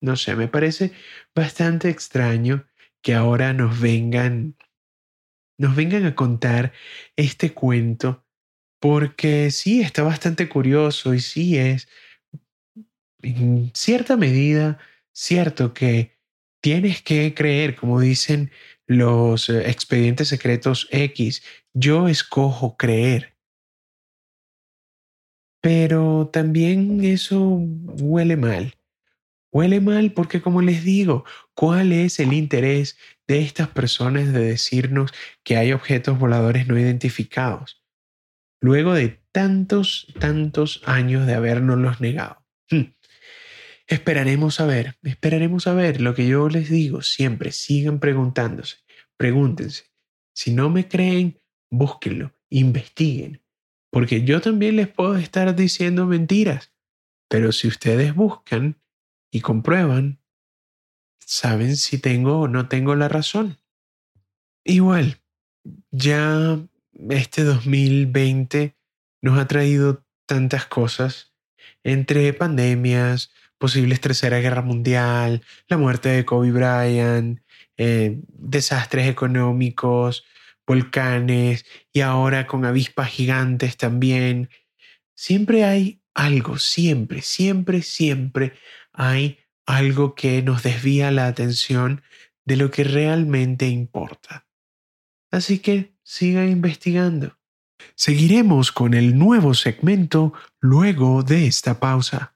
no 0.00 0.16
sé, 0.16 0.34
me 0.34 0.48
parece 0.48 0.90
bastante 1.36 1.88
extraño 1.88 2.66
que 3.00 3.14
ahora 3.14 3.52
nos 3.52 3.80
vengan, 3.80 4.56
nos 5.56 5.76
vengan 5.76 6.04
a 6.04 6.16
contar 6.16 6.72
este 7.14 7.54
cuento, 7.54 8.26
porque 8.80 9.50
sí, 9.50 9.80
está 9.80 10.02
bastante 10.02 10.48
curioso 10.48 11.14
y 11.14 11.20
sí 11.20 11.56
es, 11.56 11.88
en 13.22 13.70
cierta 13.74 14.16
medida, 14.16 14.78
cierto 15.12 15.74
que 15.74 16.18
tienes 16.60 17.02
que 17.02 17.34
creer, 17.34 17.76
como 17.76 18.00
dicen 18.00 18.50
los 18.86 19.48
eh, 19.48 19.68
expedientes 19.68 20.28
secretos 20.28 20.88
X. 20.90 21.42
Yo 21.74 22.08
escojo 22.08 22.76
creer. 22.76 23.36
Pero 25.60 26.30
también 26.32 27.04
eso 27.04 27.40
huele 27.40 28.36
mal. 28.36 28.74
Huele 29.50 29.80
mal 29.80 30.12
porque, 30.12 30.40
como 30.40 30.62
les 30.62 30.84
digo, 30.84 31.24
¿cuál 31.54 31.92
es 31.92 32.20
el 32.20 32.32
interés 32.32 32.96
de 33.26 33.40
estas 33.40 33.68
personas 33.68 34.32
de 34.32 34.40
decirnos 34.40 35.12
que 35.42 35.56
hay 35.56 35.72
objetos 35.72 36.18
voladores 36.18 36.68
no 36.68 36.78
identificados? 36.78 37.82
Luego 38.60 38.94
de 38.94 39.20
tantos, 39.32 40.12
tantos 40.18 40.82
años 40.84 41.26
de 41.26 41.34
habernoslos 41.34 42.00
negado. 42.00 42.44
Hmm. 42.70 42.94
Esperaremos 43.86 44.60
a 44.60 44.66
ver, 44.66 44.96
esperaremos 45.02 45.66
a 45.66 45.74
ver 45.74 46.00
lo 46.00 46.14
que 46.14 46.26
yo 46.26 46.48
les 46.48 46.68
digo 46.68 47.02
siempre. 47.02 47.52
Sigan 47.52 48.00
preguntándose, 48.00 48.76
pregúntense. 49.16 49.84
Si 50.34 50.52
no 50.52 50.70
me 50.70 50.88
creen, 50.88 51.40
búsquenlo, 51.70 52.34
investiguen. 52.50 53.42
Porque 53.90 54.24
yo 54.24 54.40
también 54.40 54.76
les 54.76 54.88
puedo 54.88 55.16
estar 55.16 55.54
diciendo 55.56 56.06
mentiras. 56.06 56.72
Pero 57.28 57.52
si 57.52 57.68
ustedes 57.68 58.14
buscan 58.14 58.80
y 59.30 59.40
comprueban, 59.40 60.20
saben 61.20 61.76
si 61.76 61.98
tengo 61.98 62.40
o 62.40 62.48
no 62.48 62.68
tengo 62.68 62.94
la 62.94 63.08
razón. 63.08 63.58
Igual, 64.64 65.20
ya 65.90 66.58
este 67.10 67.44
2020 67.44 68.76
nos 69.22 69.38
ha 69.38 69.46
traído 69.46 70.04
tantas 70.26 70.66
cosas, 70.66 71.34
entre 71.82 72.32
pandemias, 72.32 73.32
posibles 73.58 74.00
tercera 74.00 74.38
guerra 74.38 74.62
mundial, 74.62 75.42
la 75.68 75.76
muerte 75.76 76.08
de 76.08 76.24
Kobe 76.24 76.52
Bryant, 76.52 77.40
eh, 77.76 78.20
desastres 78.28 79.08
económicos, 79.08 80.24
volcanes 80.66 81.64
y 81.92 82.00
ahora 82.00 82.46
con 82.46 82.64
avispas 82.64 83.08
gigantes 83.08 83.76
también. 83.76 84.50
Siempre 85.14 85.64
hay 85.64 86.02
algo, 86.14 86.58
siempre, 86.58 87.22
siempre, 87.22 87.82
siempre 87.82 88.52
hay 88.92 89.38
algo 89.66 90.14
que 90.14 90.42
nos 90.42 90.62
desvía 90.62 91.10
la 91.10 91.26
atención 91.26 92.02
de 92.44 92.56
lo 92.56 92.70
que 92.70 92.84
realmente 92.84 93.68
importa. 93.68 94.46
Así 95.30 95.58
que 95.58 95.97
sigan 96.08 96.48
investigando. 96.48 97.36
Seguiremos 97.94 98.72
con 98.72 98.94
el 98.94 99.18
nuevo 99.18 99.52
segmento 99.52 100.32
luego 100.58 101.22
de 101.22 101.46
esta 101.46 101.78
pausa. 101.78 102.34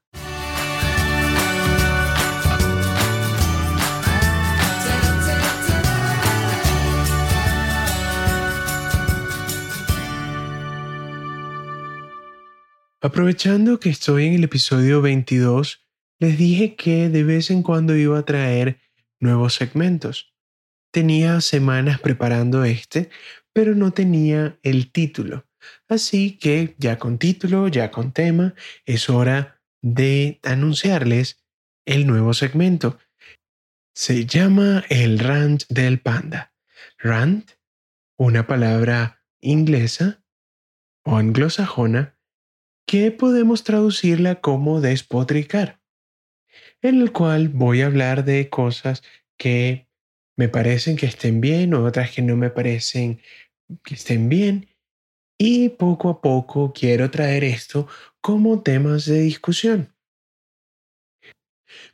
Aprovechando 13.01 13.79
que 13.79 13.89
estoy 13.89 14.27
en 14.27 14.33
el 14.35 14.43
episodio 14.43 15.01
22, 15.01 15.81
les 16.19 16.37
dije 16.37 16.75
que 16.75 17.09
de 17.09 17.23
vez 17.23 17.49
en 17.49 17.63
cuando 17.63 17.95
iba 17.95 18.19
a 18.19 18.23
traer 18.23 18.79
nuevos 19.19 19.55
segmentos. 19.55 20.31
Tenía 20.91 21.41
semanas 21.41 21.99
preparando 21.99 22.63
este, 22.63 23.09
pero 23.53 23.75
no 23.75 23.91
tenía 23.91 24.59
el 24.63 24.91
título. 24.91 25.45
Así 25.87 26.37
que 26.37 26.75
ya 26.77 26.97
con 26.97 27.17
título, 27.17 27.67
ya 27.67 27.91
con 27.91 28.11
tema, 28.11 28.55
es 28.85 29.09
hora 29.09 29.61
de 29.81 30.39
anunciarles 30.43 31.43
el 31.85 32.07
nuevo 32.07 32.33
segmento. 32.33 32.97
Se 33.95 34.25
llama 34.25 34.83
el 34.89 35.19
rant 35.19 35.63
del 35.69 35.99
panda. 35.99 36.53
Rant, 36.97 37.51
una 38.17 38.47
palabra 38.47 39.23
inglesa 39.41 40.23
o 41.05 41.17
anglosajona 41.17 42.17
que 42.87 43.11
podemos 43.11 43.63
traducirla 43.63 44.41
como 44.41 44.81
despotricar, 44.81 45.81
en 46.81 47.01
el 47.01 47.11
cual 47.11 47.49
voy 47.49 47.81
a 47.81 47.85
hablar 47.85 48.25
de 48.25 48.49
cosas 48.49 49.03
que 49.37 49.87
me 50.35 50.49
parecen 50.49 50.95
que 50.95 51.05
estén 51.05 51.41
bien 51.41 51.73
o 51.73 51.83
otras 51.83 52.11
que 52.11 52.21
no 52.21 52.35
me 52.35 52.49
parecen 52.49 53.21
que 53.83 53.95
estén 53.95 54.29
bien. 54.29 54.67
Y 55.37 55.69
poco 55.69 56.09
a 56.09 56.21
poco 56.21 56.73
quiero 56.73 57.09
traer 57.09 57.43
esto 57.43 57.87
como 58.21 58.61
temas 58.61 59.05
de 59.05 59.21
discusión. 59.21 59.93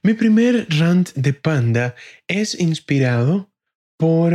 Mi 0.03 0.13
primer 0.13 0.67
rant 0.69 1.13
de 1.13 1.33
panda 1.33 1.95
es 2.27 2.59
inspirado 2.59 3.51
por 3.97 4.33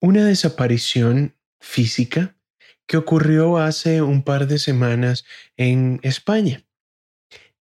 una 0.00 0.26
desaparición 0.26 1.34
física 1.60 2.36
que 2.86 2.96
ocurrió 2.96 3.58
hace 3.58 4.02
un 4.02 4.22
par 4.22 4.46
de 4.46 4.58
semanas 4.58 5.24
en 5.56 6.00
España. 6.02 6.64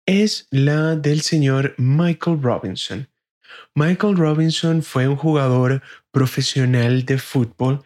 Es 0.06 0.48
la 0.52 0.96
del 0.96 1.22
señor 1.22 1.76
Michael 1.78 2.42
Robinson. 2.42 3.10
Michael 3.76 4.18
Robinson 4.18 4.84
fue 4.84 5.08
un 5.08 5.16
jugador 5.16 5.82
profesional 6.12 7.06
de 7.06 7.18
fútbol 7.18 7.84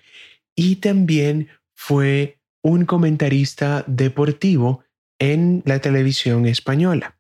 y 0.58 0.78
también 0.78 1.48
fue 1.74 2.42
un 2.62 2.86
comentarista 2.86 3.86
deportivo 3.88 4.84
en 5.20 5.64
la 5.66 5.80
televisión 5.80 6.46
española. 6.46 7.18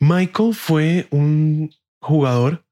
Michael 0.00 0.54
fue 0.54 1.06
un 1.10 1.72
jugador 2.00 2.66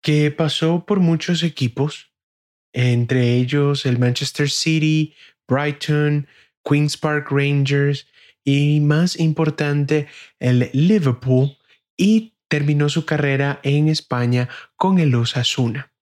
que 0.00 0.30
pasó 0.30 0.84
por 0.86 1.00
muchos 1.00 1.42
equipos 1.42 2.14
entre 2.74 3.36
ellos 3.36 3.86
el 3.86 3.98
Manchester 3.98 4.50
City, 4.50 5.14
Brighton, 5.48 6.26
Queen's 6.64 6.96
Park 6.96 7.28
Rangers 7.30 8.06
y 8.44 8.80
más 8.80 9.18
importante 9.18 10.08
el 10.40 10.70
Liverpool 10.72 11.56
y 11.96 12.34
terminó 12.48 12.88
su 12.88 13.06
carrera 13.06 13.60
en 13.62 13.88
España 13.88 14.48
con 14.76 14.98
el 14.98 15.14
Osasuna. 15.14 15.93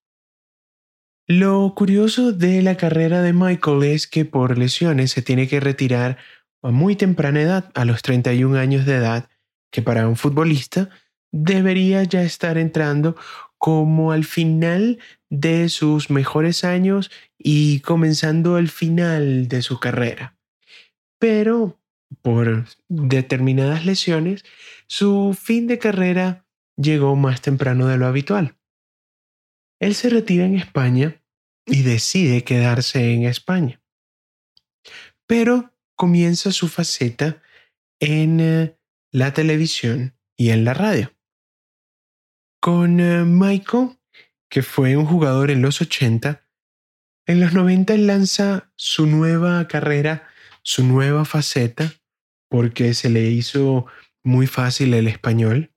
Lo 1.28 1.72
curioso 1.76 2.32
de 2.32 2.62
la 2.62 2.76
carrera 2.76 3.22
de 3.22 3.32
Michael 3.32 3.85
es 3.85 4.08
que 4.08 4.24
por 4.24 4.58
lesiones 4.58 5.12
se 5.12 5.22
tiene 5.22 5.46
que 5.46 5.61
retirar 5.61 6.18
a 6.62 6.70
muy 6.72 6.96
temprana 6.96 7.40
edad, 7.40 7.70
a 7.74 7.85
los 7.85 8.02
31 8.02 8.58
años 8.58 8.87
de 8.87 8.96
edad, 8.96 9.28
que 9.70 9.82
para 9.82 10.08
un 10.08 10.16
futbolista 10.16 10.90
debería 11.30 12.02
ya 12.02 12.22
estar 12.22 12.58
entrando 12.58 13.16
como 13.56 14.11
al 14.11 14.24
final 14.24 14.98
de 15.30 15.68
sus 15.68 16.11
mejores 16.11 16.64
años 16.64 17.11
y 17.38 17.80
comenzando 17.80 18.58
el 18.58 18.68
final 18.68 19.46
de 19.46 19.62
su 19.62 19.78
carrera. 19.78 20.37
Pero 21.20 21.78
por 22.20 22.66
determinadas 22.88 23.87
lesiones, 23.87 24.44
su 24.88 25.38
fin 25.40 25.68
de 25.68 25.78
carrera 25.78 26.44
llegó 26.76 27.14
más 27.14 27.40
temprano 27.40 27.87
de 27.87 27.96
lo 27.96 28.06
habitual. 28.06 28.56
Él 29.82 29.96
se 29.96 30.08
retira 30.10 30.46
en 30.46 30.54
España 30.54 31.20
y 31.66 31.82
decide 31.82 32.44
quedarse 32.44 33.14
en 33.14 33.24
España. 33.24 33.82
Pero 35.26 35.74
comienza 35.96 36.52
su 36.52 36.68
faceta 36.68 37.42
en 37.98 38.38
eh, 38.38 38.78
la 39.10 39.34
televisión 39.34 40.16
y 40.36 40.50
en 40.50 40.64
la 40.64 40.72
radio. 40.72 41.12
Con 42.60 43.00
eh, 43.00 43.24
Michael, 43.24 43.98
que 44.48 44.62
fue 44.62 44.96
un 44.96 45.04
jugador 45.04 45.50
en 45.50 45.62
los 45.62 45.80
80, 45.80 46.46
en 47.26 47.40
los 47.40 47.52
90 47.52 47.96
lanza 47.96 48.72
su 48.76 49.06
nueva 49.06 49.66
carrera, 49.66 50.28
su 50.62 50.84
nueva 50.84 51.24
faceta, 51.24 51.92
porque 52.48 52.94
se 52.94 53.10
le 53.10 53.30
hizo 53.30 53.86
muy 54.22 54.46
fácil 54.46 54.94
el 54.94 55.08
español 55.08 55.72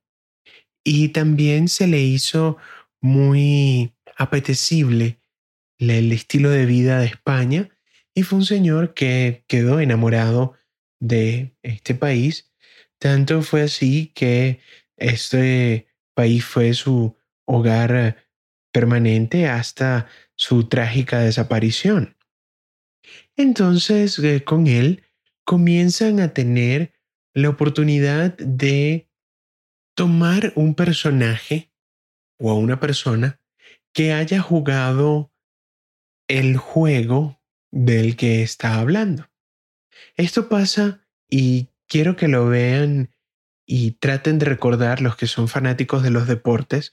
y 0.84 1.08
también 1.08 1.66
se 1.66 1.88
le 1.88 2.02
hizo 2.02 2.56
muy 3.00 3.95
apetecible 4.16 5.20
el 5.78 6.12
estilo 6.12 6.50
de 6.50 6.66
vida 6.66 7.00
de 7.00 7.06
España 7.06 7.68
y 8.14 8.22
fue 8.22 8.38
un 8.38 8.44
señor 8.44 8.94
que 8.94 9.44
quedó 9.46 9.78
enamorado 9.78 10.54
de 11.00 11.54
este 11.62 11.94
país. 11.94 12.50
Tanto 12.98 13.42
fue 13.42 13.62
así 13.62 14.12
que 14.14 14.60
este 14.96 15.88
país 16.14 16.44
fue 16.44 16.72
su 16.72 17.16
hogar 17.44 18.16
permanente 18.72 19.48
hasta 19.48 20.08
su 20.34 20.64
trágica 20.68 21.20
desaparición. 21.20 22.16
Entonces, 23.36 24.18
eh, 24.18 24.44
con 24.44 24.66
él 24.66 25.02
comienzan 25.44 26.20
a 26.20 26.32
tener 26.32 26.92
la 27.34 27.50
oportunidad 27.50 28.36
de 28.38 29.10
tomar 29.94 30.52
un 30.56 30.74
personaje 30.74 31.70
o 32.38 32.50
a 32.50 32.54
una 32.54 32.80
persona 32.80 33.40
que 33.96 34.12
haya 34.12 34.42
jugado 34.42 35.32
el 36.28 36.58
juego 36.58 37.40
del 37.70 38.16
que 38.16 38.42
está 38.42 38.78
hablando. 38.78 39.30
Esto 40.16 40.50
pasa 40.50 41.00
y 41.30 41.70
quiero 41.88 42.14
que 42.14 42.28
lo 42.28 42.46
vean 42.46 43.08
y 43.64 43.92
traten 43.92 44.38
de 44.38 44.44
recordar 44.44 45.00
los 45.00 45.16
que 45.16 45.26
son 45.26 45.48
fanáticos 45.48 46.02
de 46.02 46.10
los 46.10 46.26
deportes, 46.26 46.92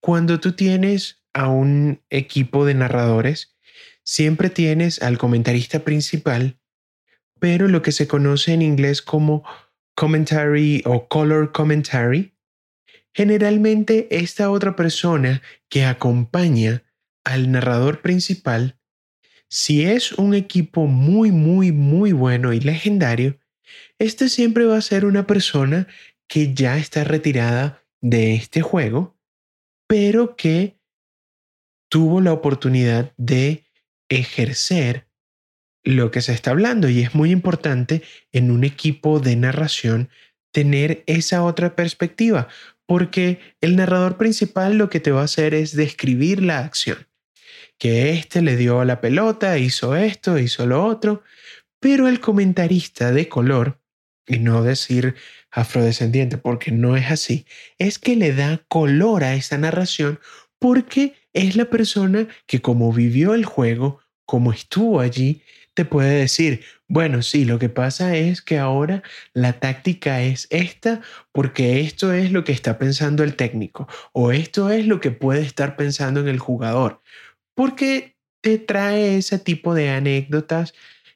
cuando 0.00 0.38
tú 0.38 0.52
tienes 0.52 1.24
a 1.32 1.48
un 1.48 2.02
equipo 2.10 2.66
de 2.66 2.74
narradores, 2.74 3.56
siempre 4.02 4.50
tienes 4.50 5.00
al 5.00 5.16
comentarista 5.16 5.78
principal, 5.78 6.58
pero 7.40 7.68
lo 7.68 7.80
que 7.80 7.90
se 7.90 8.06
conoce 8.06 8.52
en 8.52 8.60
inglés 8.60 9.00
como 9.00 9.44
commentary 9.94 10.82
o 10.84 11.08
color 11.08 11.52
commentary, 11.52 12.33
generalmente 13.14 14.08
esta 14.10 14.50
otra 14.50 14.76
persona 14.76 15.40
que 15.68 15.84
acompaña 15.84 16.82
al 17.24 17.50
narrador 17.50 18.02
principal, 18.02 18.78
si 19.48 19.84
es 19.84 20.12
un 20.12 20.34
equipo 20.34 20.86
muy, 20.86 21.30
muy, 21.30 21.72
muy 21.72 22.12
bueno 22.12 22.52
y 22.52 22.60
legendario, 22.60 23.38
este 23.98 24.28
siempre 24.28 24.66
va 24.66 24.76
a 24.76 24.82
ser 24.82 25.04
una 25.04 25.26
persona 25.26 25.86
que 26.28 26.54
ya 26.54 26.76
está 26.76 27.04
retirada 27.04 27.82
de 28.00 28.34
este 28.34 28.60
juego, 28.60 29.16
pero 29.86 30.36
que 30.36 30.80
tuvo 31.88 32.20
la 32.20 32.32
oportunidad 32.32 33.14
de 33.16 33.64
ejercer 34.08 35.08
lo 35.84 36.10
que 36.10 36.22
se 36.22 36.32
está 36.32 36.50
hablando. 36.50 36.88
Y 36.88 37.02
es 37.02 37.14
muy 37.14 37.30
importante 37.30 38.02
en 38.32 38.50
un 38.50 38.64
equipo 38.64 39.20
de 39.20 39.36
narración 39.36 40.08
tener 40.52 41.02
esa 41.06 41.44
otra 41.44 41.76
perspectiva, 41.76 42.48
porque 42.86 43.40
el 43.60 43.76
narrador 43.76 44.16
principal 44.16 44.76
lo 44.76 44.90
que 44.90 45.00
te 45.00 45.10
va 45.10 45.22
a 45.22 45.24
hacer 45.24 45.54
es 45.54 45.74
describir 45.74 46.42
la 46.42 46.60
acción. 46.60 47.06
Que 47.78 48.10
este 48.10 48.42
le 48.42 48.56
dio 48.56 48.84
la 48.84 49.00
pelota, 49.00 49.58
hizo 49.58 49.96
esto, 49.96 50.38
hizo 50.38 50.66
lo 50.66 50.84
otro, 50.84 51.22
pero 51.80 52.08
el 52.08 52.20
comentarista 52.20 53.12
de 53.12 53.28
color, 53.28 53.80
y 54.26 54.38
no 54.38 54.62
decir 54.62 55.16
afrodescendiente 55.50 56.38
porque 56.38 56.72
no 56.72 56.96
es 56.96 57.10
así, 57.10 57.46
es 57.78 57.98
que 57.98 58.16
le 58.16 58.32
da 58.32 58.64
color 58.68 59.24
a 59.24 59.34
esa 59.34 59.58
narración 59.58 60.18
porque 60.58 61.14
es 61.32 61.56
la 61.56 61.66
persona 61.66 62.26
que 62.46 62.60
como 62.60 62.92
vivió 62.92 63.34
el 63.34 63.44
juego, 63.44 64.00
como 64.24 64.52
estuvo 64.52 65.00
allí, 65.00 65.42
te 65.74 65.84
puede 65.84 66.18
decir, 66.20 66.64
bueno, 66.88 67.22
sí, 67.22 67.44
lo 67.44 67.58
que 67.58 67.68
pasa 67.68 68.16
es 68.16 68.42
que 68.42 68.58
ahora 68.58 69.02
la 69.32 69.54
táctica 69.54 70.22
es 70.22 70.46
esta 70.50 71.00
porque 71.32 71.80
esto 71.80 72.12
es 72.12 72.30
lo 72.30 72.44
que 72.44 72.52
está 72.52 72.78
pensando 72.78 73.24
el 73.24 73.36
técnico 73.36 73.88
o 74.12 74.32
esto 74.32 74.70
es 74.70 74.86
lo 74.86 75.00
que 75.00 75.10
puede 75.10 75.42
estar 75.42 75.76
pensando 75.76 76.20
en 76.20 76.28
el 76.28 76.38
jugador 76.38 77.02
porque 77.54 78.16
te 78.40 78.58
trae 78.58 79.16
ese 79.16 79.38
tipo 79.38 79.74
de 79.74 79.90
anécdotas 79.90 80.74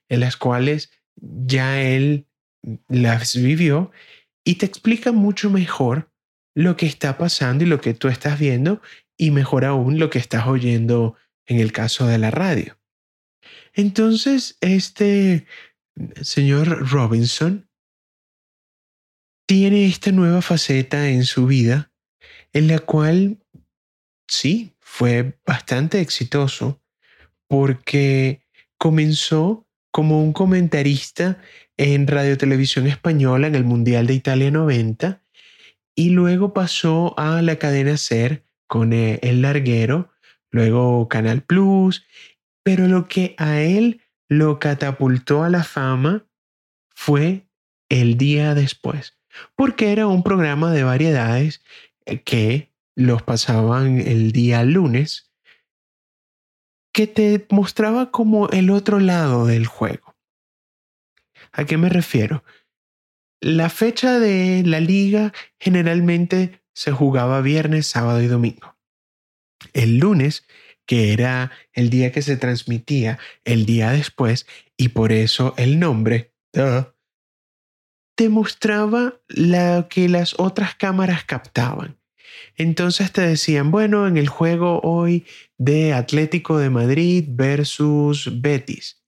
en 0.09 0.21
las 0.21 0.37
cuales 0.37 0.91
ya 1.17 1.83
él 1.83 2.27
las 2.89 3.37
vivió 3.37 3.91
y 4.45 4.55
te 4.55 4.67
explica 4.67 5.13
mucho 5.13 5.51
mejor 5.51 6.11
lo 6.55 6.77
que 6.77 6.87
está 6.87 7.19
pasando 7.19 7.65
y 7.65 7.67
lo 7.67 7.81
que 7.81 7.95
tú 7.95 8.09
estás 8.09 8.39
viendo 8.39 8.81
y 9.17 9.31
mejor 9.31 9.65
aún 9.65 9.99
lo 9.99 10.11
que 10.11 10.19
estás 10.19 10.47
oyendo 10.47 11.17
en 11.47 11.61
el 11.61 11.73
caso 11.73 12.07
de 12.07 12.19
la 12.19 12.31
radio. 12.31 12.78
Entonces, 13.75 14.57
este 14.61 15.47
señor 16.23 16.91
Robinson 16.91 17.69
tiene 19.47 19.87
esta 19.87 20.13
nueva 20.13 20.43
faceta 20.43 21.09
en 21.09 21.25
su 21.25 21.47
vida 21.47 21.91
en 22.53 22.69
la 22.69 22.79
cual, 22.79 23.39
sí, 24.27 24.75
fue 24.81 25.39
bastante 25.47 26.01
exitoso 26.01 26.81
porque 27.47 28.43
comenzó 28.79 29.67
como 29.91 30.23
un 30.23 30.33
comentarista 30.33 31.41
en 31.77 32.07
Radio 32.07 32.37
Televisión 32.37 32.87
Española 32.87 33.47
en 33.47 33.55
el 33.55 33.65
Mundial 33.65 34.07
de 34.07 34.15
Italia 34.15 34.51
90 34.51 35.23
y 35.95 36.11
luego 36.11 36.53
pasó 36.53 37.19
a 37.19 37.43
la 37.43 37.57
cadena 37.57 37.97
Ser 37.97 38.45
con 38.67 38.93
eh, 38.93 39.19
El 39.23 39.43
Larguero, 39.43 40.11
luego 40.51 41.09
Canal 41.09 41.43
Plus, 41.43 42.05
pero 42.69 42.87
lo 42.87 43.09
que 43.09 43.35
a 43.39 43.63
él 43.63 44.03
lo 44.29 44.59
catapultó 44.59 45.43
a 45.43 45.49
la 45.49 45.65
fama 45.65 46.27
fue 46.95 47.49
el 47.89 48.19
día 48.19 48.55
después, 48.55 49.19
porque 49.57 49.91
era 49.91 50.07
un 50.07 50.23
programa 50.23 50.71
de 50.71 50.83
variedades 50.83 51.65
eh, 52.05 52.21
que 52.21 52.71
los 52.95 53.23
pasaban 53.23 53.99
el 54.01 54.33
día 54.33 54.65
lunes, 54.65 55.33
que 56.93 57.07
te 57.07 57.47
mostraba 57.49 58.11
como 58.11 58.51
el 58.51 58.69
otro 58.69 59.01
lado 59.01 59.47
del 59.47 59.65
juego. 59.65 60.15
¿A 61.53 61.65
qué 61.65 61.79
me 61.79 61.89
refiero? 61.89 62.45
La 63.41 63.71
fecha 63.71 64.19
de 64.19 64.63
la 64.67 64.81
liga 64.81 65.33
generalmente 65.59 66.61
se 66.75 66.93
jugaba 66.93 67.41
viernes, 67.41 67.87
sábado 67.87 68.21
y 68.21 68.27
domingo. 68.27 68.77
El 69.73 69.97
lunes, 69.97 70.47
que 70.89 71.13
era 71.13 71.53
el 71.75 71.91
día 71.91 72.11
que 72.13 72.23
se 72.23 72.39
transmitía 72.39 73.19
el 73.45 73.67
día 73.67 73.91
después, 73.91 74.47
y 74.75 74.89
por 74.89 75.13
eso 75.13 75.53
el 75.59 75.79
nombre, 75.79 76.33
te 78.17 78.29
mostraba 78.31 79.21
lo 79.29 79.87
que 79.91 80.09
las 80.09 80.35
otras 80.41 80.75
cámaras 80.77 81.25
captaban. 81.25 81.99
Entonces 82.57 83.13
te 83.13 83.21
decían, 83.21 83.71
bueno, 83.71 84.09
en 84.09 84.17
el 84.17 84.29
juego 84.29 84.81
hoy 84.83 85.27
de 85.59 85.93
Atlético 85.93 86.57
de 86.57 86.71
Madrid 86.71 87.27
versus 87.29 88.41
Betis. 88.41 89.05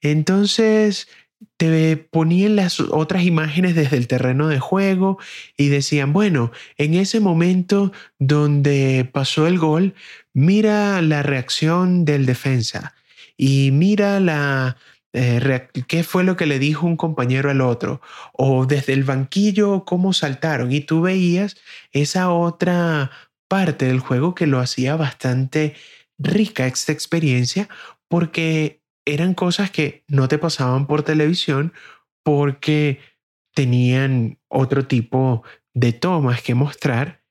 Entonces 0.00 1.08
te 1.56 1.96
ponían 1.96 2.56
las 2.56 2.80
otras 2.80 3.24
imágenes 3.24 3.74
desde 3.74 3.96
el 3.96 4.08
terreno 4.08 4.48
de 4.48 4.60
juego 4.60 5.18
y 5.56 5.68
decían, 5.68 6.12
bueno, 6.12 6.52
en 6.76 6.94
ese 6.94 7.20
momento 7.20 7.92
donde 8.18 9.08
pasó 9.12 9.46
el 9.46 9.58
gol, 9.58 9.94
mira 10.32 11.00
la 11.02 11.22
reacción 11.22 12.04
del 12.04 12.26
defensa 12.26 12.94
y 13.36 13.70
mira 13.72 14.20
la 14.20 14.76
eh, 15.16 15.68
qué 15.86 16.02
fue 16.02 16.24
lo 16.24 16.36
que 16.36 16.46
le 16.46 16.58
dijo 16.58 16.86
un 16.86 16.96
compañero 16.96 17.48
al 17.48 17.60
otro, 17.60 18.00
o 18.32 18.66
desde 18.66 18.92
el 18.94 19.04
banquillo 19.04 19.84
cómo 19.84 20.12
saltaron, 20.12 20.72
y 20.72 20.80
tú 20.80 21.02
veías 21.02 21.56
esa 21.92 22.30
otra 22.32 23.12
parte 23.46 23.86
del 23.86 24.00
juego 24.00 24.34
que 24.34 24.48
lo 24.48 24.58
hacía 24.58 24.96
bastante 24.96 25.74
rica 26.18 26.66
esta 26.66 26.90
experiencia, 26.90 27.68
porque 28.08 28.82
eran 29.04 29.34
cosas 29.34 29.70
que 29.70 30.04
no 30.08 30.28
te 30.28 30.38
pasaban 30.38 30.86
por 30.86 31.02
televisión, 31.02 31.72
porque 32.22 33.00
tenían 33.54 34.38
otro 34.48 34.86
tipo 34.86 35.44
de 35.74 35.92
tomas 35.92 36.42
que 36.42 36.54
mostrar, 36.54 37.22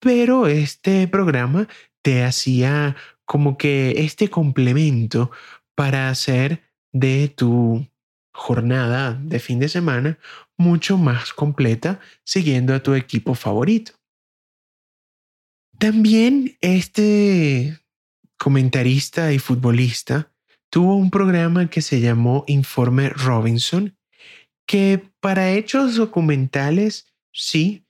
pero 0.00 0.46
este 0.46 1.08
programa 1.08 1.68
te 2.02 2.24
hacía 2.24 2.96
como 3.24 3.56
que 3.58 4.04
este 4.04 4.28
complemento 4.28 5.30
para 5.74 6.08
hacer 6.08 6.62
de 6.92 7.28
tu 7.28 7.86
jornada 8.32 9.18
de 9.20 9.38
fin 9.38 9.58
de 9.58 9.68
semana 9.68 10.18
mucho 10.56 10.98
más 10.98 11.32
completa 11.32 12.00
siguiendo 12.24 12.74
a 12.74 12.82
tu 12.82 12.94
equipo 12.94 13.34
favorito. 13.34 13.92
También 15.78 16.56
este 16.60 17.78
comentarista 18.38 19.32
y 19.32 19.38
futbolista 19.38 20.32
tuvo 20.70 20.96
un 20.96 21.10
programa 21.10 21.68
que 21.70 21.82
se 21.82 22.00
llamó 22.00 22.44
Informe 22.46 23.10
Robinson, 23.10 23.96
que 24.66 25.02
para 25.20 25.52
hechos 25.52 25.96
documentales, 25.96 27.12
sí, 27.32 27.86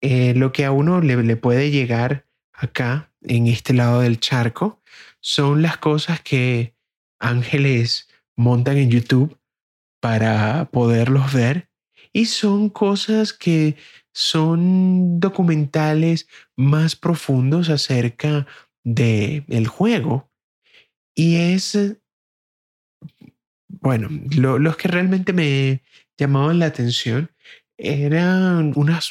eh, 0.00 0.34
lo 0.34 0.52
que 0.52 0.64
a 0.64 0.72
uno 0.72 1.00
le, 1.00 1.22
le 1.22 1.36
puede 1.36 1.70
llegar 1.70 2.26
acá, 2.52 3.12
en 3.22 3.46
este 3.46 3.72
lado 3.72 4.00
del 4.00 4.20
charco, 4.20 4.82
son 5.20 5.62
las 5.62 5.78
cosas 5.78 6.20
que 6.20 6.74
ángeles 7.18 8.08
montan 8.36 8.76
en 8.76 8.90
YouTube 8.90 9.38
para 10.00 10.70
poderlos 10.70 11.32
ver 11.32 11.70
y 12.12 12.26
son 12.26 12.68
cosas 12.68 13.32
que 13.32 13.76
son 14.12 15.18
documentales 15.18 16.28
más 16.56 16.94
profundos 16.94 17.70
acerca 17.70 18.46
de 18.84 19.44
el 19.48 19.66
juego 19.66 20.30
y 21.14 21.36
es 21.36 21.96
bueno 23.68 24.08
los 24.36 24.76
que 24.76 24.88
realmente 24.88 25.32
me 25.32 25.82
llamaban 26.18 26.58
la 26.58 26.66
atención 26.66 27.30
eran 27.76 28.72
unas 28.76 29.08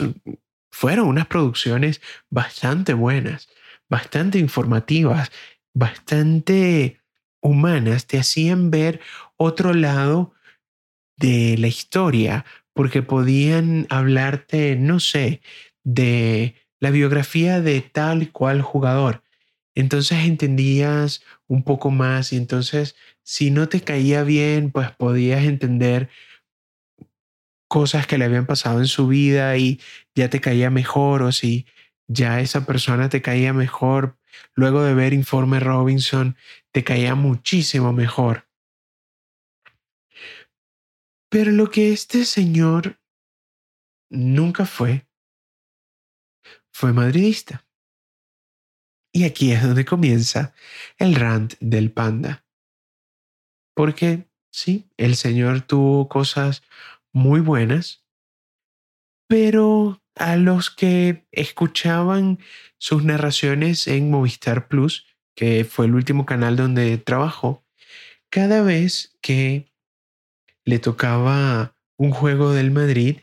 fueron 0.72 1.08
unas 1.08 1.28
producciones 1.28 2.01
bastante 2.30 2.93
buenas 2.93 3.49
bastante 3.89 4.39
informativas 4.39 5.32
bastante 5.74 6.99
humanas 7.41 8.08
te 8.08 8.20
hacían 8.20 8.72
ver 8.72 9.01
otro 9.38 9.74
lado 9.74 10.34
de 11.18 11.58
la 11.58 11.68
historia, 11.68 12.45
porque 12.74 13.01
podían 13.01 13.86
hablarte, 13.89 14.76
no 14.76 14.99
sé, 14.99 15.41
de 15.84 16.56
la 16.80 16.89
biografía 16.89 17.62
de 17.62 17.82
tal 17.82 18.32
cual 18.32 18.62
jugador. 18.62 19.22
Entonces 19.76 20.26
entendías 20.26 21.24
un 21.47 21.63
poco 21.63 21.91
más 21.91 22.34
y 22.34 22.38
entonces 22.38 22.95
si 23.24 23.51
no 23.51 23.69
te 23.69 23.82
caía 23.82 24.24
bien, 24.24 24.71
pues 24.71 24.91
podías 24.91 25.43
entender 25.43 26.09
cosas 27.67 28.05
que 28.05 28.17
le 28.17 28.26
habían 28.26 28.45
pasado 28.45 28.80
en 28.80 28.88
su 28.88 29.07
vida 29.07 29.57
y 29.57 29.82
ya 30.13 30.30
te 30.30 30.41
caía 30.41 30.69
mejor 30.69 31.24
o 31.24 31.32
si 31.32 31.65
ya 32.07 32.39
esa 32.39 32.65
persona 32.65 33.09
te 33.09 33.21
caía 33.21 33.53
mejor 33.53 34.17
luego 34.53 34.84
de 34.84 34.93
ver 34.93 35.13
Informe 35.13 35.59
Robinson, 35.59 36.38
te 36.71 36.84
caía 36.84 37.15
muchísimo 37.15 37.93
mejor. 37.93 38.47
Pero 41.30 41.51
lo 41.51 41.71
que 41.71 41.91
este 41.91 42.26
señor 42.26 42.99
nunca 44.11 44.65
fue, 44.65 45.07
fue 46.71 46.93
madridista. 46.93 47.65
Y 49.14 49.26
aquí 49.26 49.51
es 49.51 49.61
donde 49.61 49.86
comienza 49.86 50.55
el 50.97 51.14
rant 51.14 51.53
del 51.59 51.91
panda. 51.91 52.43
Porque 53.76 54.28
sí, 54.51 54.89
el 54.97 55.16
señor 55.16 55.61
tuvo 55.61 56.09
cosas 56.09 56.64
muy 57.11 57.39
buenas, 57.39 58.03
pero 59.28 60.01
a 60.16 60.36
los 60.36 60.72
que 60.72 61.26
escuchaban 61.32 62.39
sus 62.80 63.03
narraciones 63.03 63.88
en 63.88 64.09
Movistar 64.09 64.68
Plus, 64.68 65.05
que 65.36 65.64
fue 65.64 65.86
el 65.86 65.95
último 65.95 66.26
canal 66.26 66.55
donde 66.55 66.97
trabajó, 66.97 67.64
cada 68.30 68.64
vez 68.64 69.16
que 69.22 69.72
le 70.66 70.80
tocaba 70.80 71.76
un 71.97 72.11
juego 72.11 72.51
del 72.51 72.72
Madrid, 72.72 73.22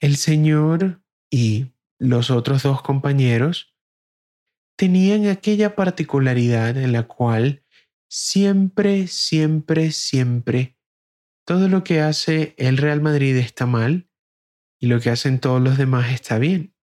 el 0.00 0.16
señor 0.16 1.00
y 1.30 1.72
los 1.98 2.30
otros 2.30 2.62
dos 2.62 2.82
compañeros 2.82 3.73
tenían 4.76 5.26
aquella 5.26 5.74
particularidad 5.74 6.76
en 6.76 6.92
la 6.92 7.04
cual 7.04 7.64
siempre, 8.08 9.06
siempre, 9.06 9.92
siempre 9.92 10.74
todo 11.44 11.68
lo 11.68 11.84
que 11.84 12.00
hace 12.00 12.54
el 12.56 12.78
Real 12.78 13.00
Madrid 13.00 13.36
está 13.36 13.66
mal 13.66 14.08
y 14.80 14.86
lo 14.86 15.00
que 15.00 15.10
hacen 15.10 15.40
todos 15.40 15.60
los 15.60 15.76
demás 15.76 16.12
está 16.12 16.38
bien. 16.38 16.74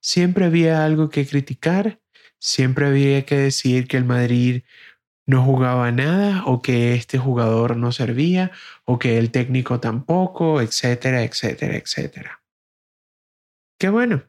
Siempre 0.00 0.46
había 0.46 0.84
algo 0.84 1.10
que 1.10 1.26
criticar, 1.26 2.00
siempre 2.38 2.86
había 2.86 3.24
que 3.24 3.36
decir 3.36 3.86
que 3.86 3.96
el 3.96 4.04
Madrid 4.04 4.62
no 5.26 5.44
jugaba 5.44 5.90
nada 5.92 6.44
o 6.46 6.62
que 6.62 6.94
este 6.94 7.18
jugador 7.18 7.76
no 7.76 7.92
servía 7.92 8.50
o 8.84 8.98
que 8.98 9.18
el 9.18 9.30
técnico 9.30 9.80
tampoco, 9.80 10.60
etcétera, 10.60 11.22
etcétera, 11.22 11.76
etcétera. 11.76 12.42
Qué 13.78 13.90
bueno, 13.90 14.24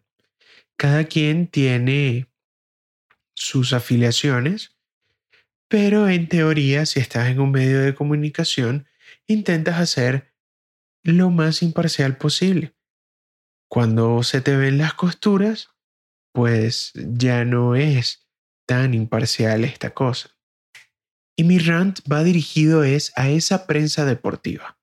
cada 0.78 1.06
quien 1.06 1.48
tiene 1.48 2.28
sus 3.34 3.74
afiliaciones, 3.74 4.78
pero 5.68 6.08
en 6.08 6.30
teoría 6.30 6.86
si 6.86 7.00
estás 7.00 7.30
en 7.30 7.40
un 7.40 7.52
medio 7.52 7.82
de 7.82 7.96
comunicación, 7.96 8.88
intentas 9.26 9.80
hacer 9.80 10.34
lo 11.04 11.30
más 11.30 11.62
imparcial 11.62 12.18
posible. 12.18 12.74
Cuando 13.70 14.24
se 14.24 14.42
te 14.42 14.56
ven 14.56 14.78
las 14.78 14.94
costuras, 14.94 15.70
pues 16.32 16.94
ya 16.96 17.44
no 17.44 17.76
es 17.76 18.28
tan 18.66 18.94
imparcial 18.94 19.66
esta 19.66 19.94
cosa. 19.94 20.38
Y 21.36 21.44
mi 21.44 21.60
rant 21.60 22.00
va 22.12 22.24
dirigido 22.24 22.84
es 22.84 23.12
a 23.16 23.30
esa 23.30 23.68
prensa 23.68 24.06
deportiva. 24.06 24.80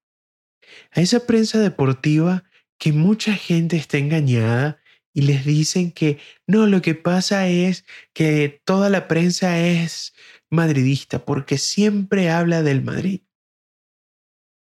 A 0.93 1.01
esa 1.01 1.27
prensa 1.27 1.59
deportiva 1.59 2.45
que 2.79 2.93
mucha 2.93 3.35
gente 3.35 3.77
está 3.77 3.99
engañada 3.99 4.81
y 5.15 5.23
les 5.23 5.45
dicen 5.47 5.93
que 5.93 6.19
no, 6.47 6.67
lo 6.67 6.83
que 6.83 6.97
pasa 6.97 7.49
es 7.49 7.87
que 8.13 8.61
toda 8.65 8.91
la 8.91 9.07
prensa 9.07 9.61
es 9.61 10.13
madridista 10.51 11.25
porque 11.25 11.57
siempre 11.57 12.31
habla 12.31 12.63
del 12.63 12.83
Madrid. 12.83 13.23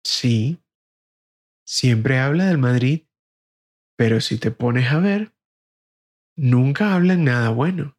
Sí, 0.06 0.64
siempre 1.66 2.20
habla 2.20 2.46
del 2.46 2.60
Madrid, 2.60 3.08
pero 3.98 4.22
si 4.22 4.38
te 4.38 4.52
pones 4.52 4.92
a 4.92 5.00
ver, 5.00 5.34
nunca 6.38 6.94
hablan 6.94 7.26
nada 7.26 7.50
bueno. 7.50 7.98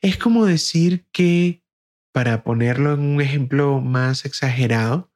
Es 0.00 0.18
como 0.18 0.44
decir 0.44 1.06
que, 1.10 1.64
para 2.12 2.44
ponerlo 2.44 2.92
en 2.92 3.00
un 3.00 3.20
ejemplo 3.20 3.80
más 3.80 4.24
exagerado, 4.24 5.10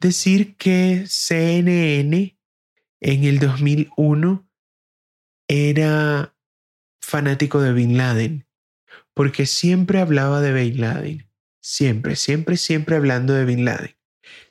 decir 0.00 0.56
que 0.56 1.04
CNN 1.06 2.33
en 3.04 3.24
el 3.24 3.38
2001 3.38 4.48
era 5.46 6.34
fanático 7.02 7.60
de 7.60 7.74
Bin 7.74 7.98
Laden, 7.98 8.46
porque 9.12 9.44
siempre 9.44 10.00
hablaba 10.00 10.40
de 10.40 10.54
Bin 10.54 10.80
Laden, 10.80 11.28
siempre, 11.60 12.16
siempre, 12.16 12.56
siempre 12.56 12.96
hablando 12.96 13.34
de 13.34 13.44
Bin 13.44 13.66
Laden. 13.66 13.94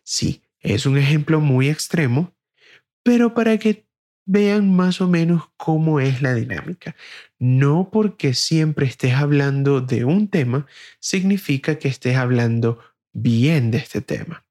Sí, 0.03 0.43
es 0.59 0.85
un 0.85 0.99
ejemplo 0.99 1.39
muy 1.39 1.67
extremo, 1.67 2.35
pero 3.01 3.33
para 3.33 3.57
que 3.57 3.87
vean 4.27 4.71
más 4.71 5.01
o 5.01 5.07
menos 5.07 5.49
cómo 5.57 5.99
es 5.99 6.21
la 6.21 6.35
dinámica. 6.35 6.95
No 7.39 7.89
porque 7.91 8.35
siempre 8.35 8.85
estés 8.85 9.15
hablando 9.15 9.81
de 9.81 10.05
un 10.05 10.27
tema, 10.27 10.67
significa 10.99 11.79
que 11.79 11.87
estés 11.87 12.17
hablando 12.17 12.77
bien 13.13 13.71
de 13.71 13.79
este 13.79 14.01
tema. 14.01 14.45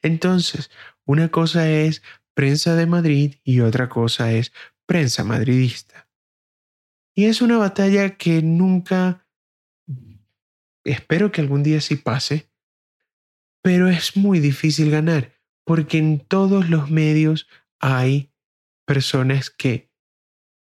Entonces, 0.00 0.70
una 1.04 1.28
cosa 1.28 1.68
es 1.68 2.02
prensa 2.34 2.74
de 2.74 2.86
Madrid 2.86 3.36
y 3.44 3.60
otra 3.60 3.88
cosa 3.88 4.32
es 4.32 4.52
prensa 4.86 5.24
madridista. 5.24 6.08
Y 7.14 7.26
es 7.26 7.42
una 7.42 7.58
batalla 7.58 8.16
que 8.16 8.42
nunca, 8.42 9.26
espero 10.84 11.30
que 11.30 11.40
algún 11.40 11.62
día 11.62 11.80
sí 11.80 11.96
pase, 11.96 12.48
pero 13.62 13.88
es 13.88 14.16
muy 14.16 14.40
difícil 14.40 14.90
ganar 14.90 15.32
porque 15.64 15.98
en 15.98 16.20
todos 16.20 16.68
los 16.68 16.90
medios 16.90 17.48
hay 17.78 18.32
personas 18.84 19.50
que 19.50 19.90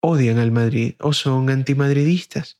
odian 0.01 0.37
al 0.37 0.51
Madrid 0.51 0.95
o 0.99 1.13
son 1.13 1.49
antimadridistas, 1.49 2.59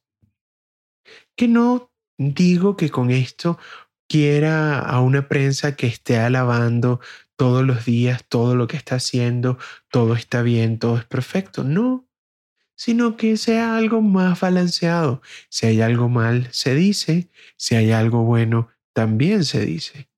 que 1.36 1.48
no 1.48 1.91
digo 2.18 2.76
que 2.76 2.89
con 2.89 3.12
esto 3.12 3.60
quiera 4.08 4.80
a 4.80 5.01
una 5.01 5.28
prensa 5.28 5.76
que 5.76 5.88
esté 5.88 6.18
alabando 6.18 6.99
todos 7.36 7.66
los 7.66 7.86
días 7.86 8.24
todo 8.28 8.56
lo 8.56 8.68
que 8.68 8.78
está 8.78 8.95
haciendo, 8.95 9.58
todo 9.89 10.16
está 10.16 10.41
bien, 10.41 10.80
todo 10.80 10.97
es 10.97 11.06
perfecto. 11.06 11.64
No, 11.64 12.08
sino 12.76 13.18
que 13.18 13.38
sea 13.38 13.78
algo 13.78 14.01
más 14.01 14.39
balanceado. 14.39 15.22
Si 15.49 15.66
hay 15.66 15.82
algo 15.82 16.10
mal, 16.10 16.47
se 16.51 16.76
dice. 16.76 17.30
Si 17.58 17.76
hay 17.76 17.91
algo 17.91 18.24
bueno, 18.24 18.70
también 18.93 19.43
se 19.43 19.66
dice. 19.66 20.10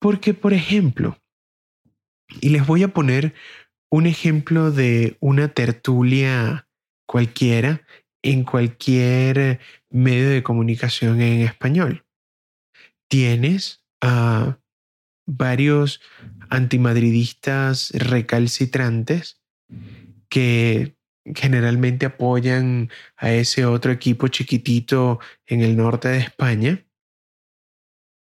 Porque, 0.00 0.34
por 0.34 0.52
ejemplo, 0.52 1.18
y 2.40 2.50
les 2.50 2.66
voy 2.66 2.82
a 2.82 2.88
poner 2.88 3.34
un 3.90 4.06
ejemplo 4.06 4.70
de 4.70 5.16
una 5.20 5.48
tertulia 5.48 6.68
cualquiera 7.06 7.86
en 8.22 8.44
cualquier 8.44 9.60
medio 9.90 10.30
de 10.30 10.42
comunicación 10.42 11.20
en 11.20 11.42
español. 11.42 12.03
Tienes 13.14 13.86
a 14.00 14.58
varios 15.24 16.00
antimadridistas 16.50 17.92
recalcitrantes 17.92 19.40
que 20.28 20.96
generalmente 21.24 22.06
apoyan 22.06 22.90
a 23.16 23.30
ese 23.30 23.66
otro 23.66 23.92
equipo 23.92 24.26
chiquitito 24.26 25.20
en 25.46 25.60
el 25.60 25.76
norte 25.76 26.08
de 26.08 26.18
España 26.18 26.84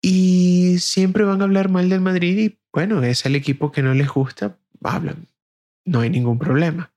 y 0.03 0.77
siempre 0.77 1.23
van 1.23 1.41
a 1.41 1.45
hablar 1.45 1.69
mal 1.69 1.89
del 1.89 2.01
Madrid 2.01 2.37
y 2.37 2.59
bueno, 2.71 3.01
es 3.01 3.25
el 3.25 3.35
equipo 3.35 3.71
que 3.71 3.81
no 3.81 3.95
les 3.95 4.09
gusta, 4.09 4.59
hablan, 4.83 5.29
no 5.83 6.01
hay 6.01 6.11
ningún 6.11 6.37
problema. 6.37 6.93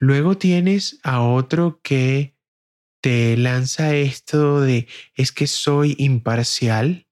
Luego 0.00 0.38
tienes 0.38 1.00
a 1.02 1.20
otro 1.20 1.80
que 1.82 2.34
te 3.02 3.36
lanza 3.36 3.96
esto 3.96 4.60
de 4.60 4.86
es 5.14 5.32
que 5.32 5.48
soy 5.48 5.96
imparcial, 5.98 7.08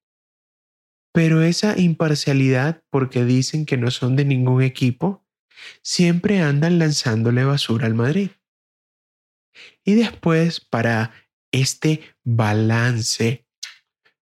pero 1.13 1.43
esa 1.43 1.77
imparcialidad, 1.79 2.85
porque 2.91 3.25
dicen 3.25 3.67
que 3.67 3.77
no 3.77 3.91
son 3.91 4.15
de 4.15 4.25
ningún 4.25 4.63
equipo, 4.63 5.27
siempre 5.83 6.41
andan 6.41 6.79
lanzándole 6.79 7.43
basura 7.43 7.87
al 7.87 7.95
Madrid. 7.95 8.31
Y 9.85 9.95
después, 9.95 10.61
para 10.61 11.13
este 11.51 12.15
balance 12.23 13.45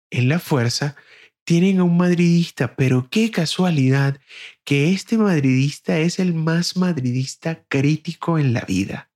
en 0.09 0.27
la 0.27 0.39
fuerza, 0.39 0.95
tienen 1.43 1.79
a 1.79 1.83
un 1.83 1.97
madridista, 1.97 2.75
pero 2.75 3.09
qué 3.11 3.29
casualidad 3.29 4.19
que 4.63 4.91
este 4.91 5.19
madridista 5.19 5.99
es 5.99 6.17
el 6.17 6.33
más 6.33 6.77
madridista 6.77 7.63
crítico 7.65 8.39
en 8.39 8.53
la 8.53 8.61
vida. 8.61 9.11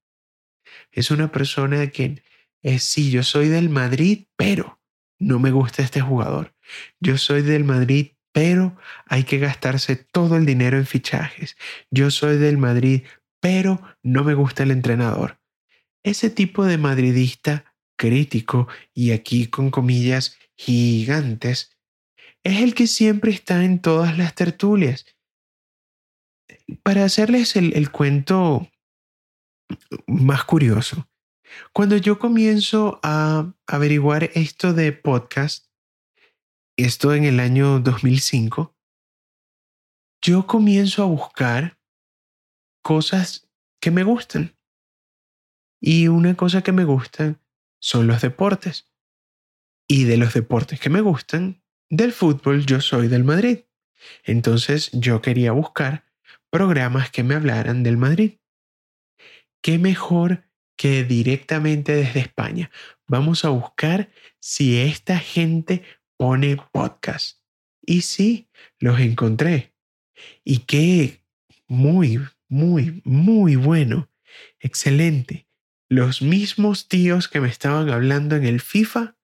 Es 0.92 1.10
una 1.10 1.32
persona 1.32 1.90
que 1.90 2.22
es, 2.64 2.84
sí, 2.84 3.12
yo 3.12 3.24
soy 3.24 3.50
del 3.50 3.70
Madrid, 3.70 4.26
pero 4.36 4.80
no 5.20 5.40
me 5.40 5.52
gusta 5.52 5.84
este 5.84 6.02
jugador. 6.02 6.56
Yo 7.00 7.18
soy 7.18 7.42
del 7.42 7.64
Madrid, 7.64 8.12
pero 8.32 8.76
hay 9.06 9.26
que 9.26 9.38
gastarse 9.38 9.96
todo 9.96 10.38
el 10.38 10.46
dinero 10.46 10.78
en 10.78 10.86
fichajes. 10.86 11.56
Yo 11.92 12.10
soy 12.10 12.38
del 12.38 12.58
Madrid, 12.58 13.04
pero 13.40 13.82
no 14.02 14.24
me 14.24 14.34
gusta 14.34 14.64
el 14.64 14.72
entrenador. 14.72 15.40
Ese 16.04 16.30
tipo 16.30 16.66
de 16.66 16.78
madridista 16.78 17.76
crítico, 17.98 18.68
y 18.94 19.12
aquí 19.12 19.48
con 19.48 19.70
comillas 19.70 20.38
gigantes, 20.58 21.78
es 22.44 22.62
el 22.62 22.74
que 22.74 22.88
siempre 22.88 23.32
está 23.32 23.64
en 23.64 23.80
todas 23.80 24.18
las 24.18 24.36
tertulias. 24.36 25.06
Para 26.84 27.06
hacerles 27.06 27.56
el, 27.56 27.92
cuento 27.92 28.70
más 30.08 30.44
curioso, 30.44 31.08
cuando 31.74 31.98
yo 31.98 32.20
comienzo 32.20 33.00
a 33.04 33.54
averiguar 33.68 34.30
esto 34.34 34.74
de 34.74 34.92
podcast, 34.92 35.68
esto 36.78 37.14
en 37.14 37.24
el 37.26 37.40
año 37.40 37.80
2005, 37.80 38.76
yo 40.22 40.48
comienzo 40.48 41.04
a 41.04 41.08
buscar 41.08 41.78
cosas 42.82 43.50
que 43.82 43.92
me 43.92 44.04
gustan. 44.04 44.58
Y 45.82 46.08
una 46.08 46.36
cosa 46.36 46.62
que 46.62 46.72
me 46.72 46.86
gustan 46.86 47.42
son 47.82 48.08
los 48.08 48.22
deportes. 48.22 48.90
Y 49.88 50.06
de 50.06 50.18
los 50.18 50.34
deportes 50.34 50.80
que 50.80 50.90
me 50.90 51.02
gustan, 51.02 51.62
del 51.90 52.14
fútbol 52.14 52.66
yo 52.66 52.80
soy 52.80 53.10
del 53.10 53.26
Madrid. 53.26 53.66
Entonces 54.24 54.90
yo 54.94 55.22
quería 55.22 55.52
buscar 55.52 56.06
programas 56.50 57.12
que 57.12 57.24
me 57.24 57.36
hablaran 57.36 57.84
del 57.84 57.98
Madrid. 57.98 58.40
¿Qué 59.62 59.78
mejor 59.78 60.46
que 60.84 61.06
directamente 61.06 61.96
desde 61.96 62.20
España? 62.20 62.70
Vamos 63.08 63.46
a 63.46 63.50
buscar 63.50 64.10
si 64.42 64.78
esta 64.82 65.18
gente 65.18 65.82
pone 66.18 66.58
podcast. 66.74 67.40
Y 67.82 68.02
sí, 68.02 68.50
los 68.80 69.00
encontré. 69.00 69.74
Y 70.44 70.58
qué 70.66 71.24
muy, 71.70 72.20
muy, 72.50 73.02
muy 73.06 73.56
bueno. 73.56 74.10
Excelente. 74.60 75.48
Los 75.88 76.22
mismos 76.22 76.90
tíos 76.90 77.30
que 77.30 77.40
me 77.40 77.48
estaban 77.48 77.90
hablando 77.90 78.36
en 78.36 78.44
el 78.44 78.60
FIFA 78.60 79.16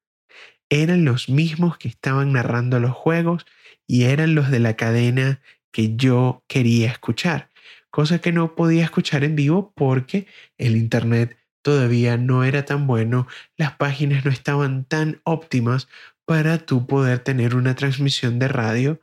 eran 0.70 1.04
los 1.04 1.28
mismos 1.28 1.78
que 1.78 1.90
estaban 1.90 2.32
narrando 2.32 2.80
los 2.80 2.94
juegos 2.94 3.46
y 3.86 4.04
eran 4.04 4.34
los 4.34 4.50
de 4.50 4.60
la 4.60 4.78
cadena 4.78 5.42
que 5.74 5.98
yo 5.98 6.42
quería 6.48 6.90
escuchar, 6.90 7.50
cosa 7.90 8.22
que 8.22 8.32
no 8.32 8.56
podía 8.56 8.86
escuchar 8.86 9.26
en 9.26 9.36
vivo 9.36 9.74
porque 9.76 10.26
el 10.58 10.78
Internet 10.78 11.36
todavía 11.62 12.18
no 12.18 12.44
era 12.44 12.66
tan 12.66 12.88
bueno, 12.88 13.28
las 13.58 13.74
páginas 13.76 14.26
no 14.26 14.32
estaban 14.32 14.86
tan 14.86 15.22
óptimas 15.24 15.88
para 16.26 16.60
tú 16.60 16.86
poder 16.88 17.20
tener 17.20 17.56
una 17.56 17.76
transmisión 17.76 18.40
de 18.40 18.48
radio 18.48 19.02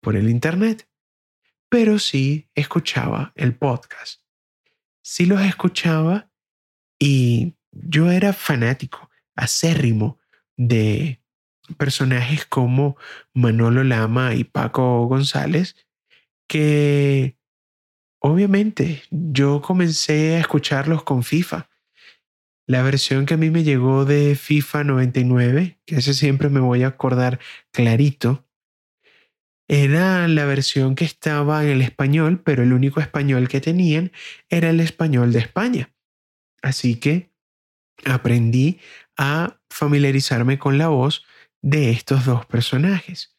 por 0.00 0.16
el 0.16 0.28
Internet. 0.28 0.88
Pero 1.68 1.98
sí 1.98 2.48
escuchaba 2.54 3.32
el 3.36 3.54
podcast. 3.56 4.22
Sí 5.02 5.26
los 5.26 5.40
escuchaba 5.42 6.30
y 6.98 7.54
yo 7.70 8.10
era 8.10 8.32
fanático, 8.32 9.10
acérrimo 9.34 10.18
de 10.56 11.20
personajes 11.76 12.44
como 12.46 12.96
Manolo 13.32 13.84
Lama 13.84 14.34
y 14.34 14.44
Paco 14.44 15.06
González, 15.06 15.76
que 16.46 17.36
obviamente 18.20 19.02
yo 19.10 19.62
comencé 19.62 20.36
a 20.36 20.40
escucharlos 20.40 21.02
con 21.02 21.22
FIFA. 21.22 21.68
La 22.66 22.82
versión 22.82 23.26
que 23.26 23.34
a 23.34 23.36
mí 23.36 23.50
me 23.50 23.62
llegó 23.62 24.04
de 24.04 24.34
FIFA 24.36 24.84
99, 24.84 25.78
que 25.84 25.96
ese 25.96 26.14
siempre 26.14 26.48
me 26.48 26.60
voy 26.60 26.82
a 26.82 26.88
acordar 26.88 27.38
clarito, 27.72 28.46
era 29.68 30.28
la 30.28 30.44
versión 30.44 30.94
que 30.94 31.04
estaba 31.04 31.62
en 31.64 31.70
el 31.70 31.82
español, 31.82 32.42
pero 32.42 32.62
el 32.62 32.72
único 32.72 33.00
español 33.00 33.48
que 33.48 33.60
tenían 33.60 34.12
era 34.48 34.70
el 34.70 34.80
español 34.80 35.32
de 35.32 35.38
España. 35.40 35.94
Así 36.62 36.96
que 36.96 37.30
aprendí 38.04 38.80
a 39.16 39.60
familiarizarme 39.70 40.58
con 40.58 40.78
la 40.78 40.88
voz 40.88 41.24
de 41.62 41.90
estos 41.90 42.26
dos 42.26 42.46
personajes. 42.46 43.36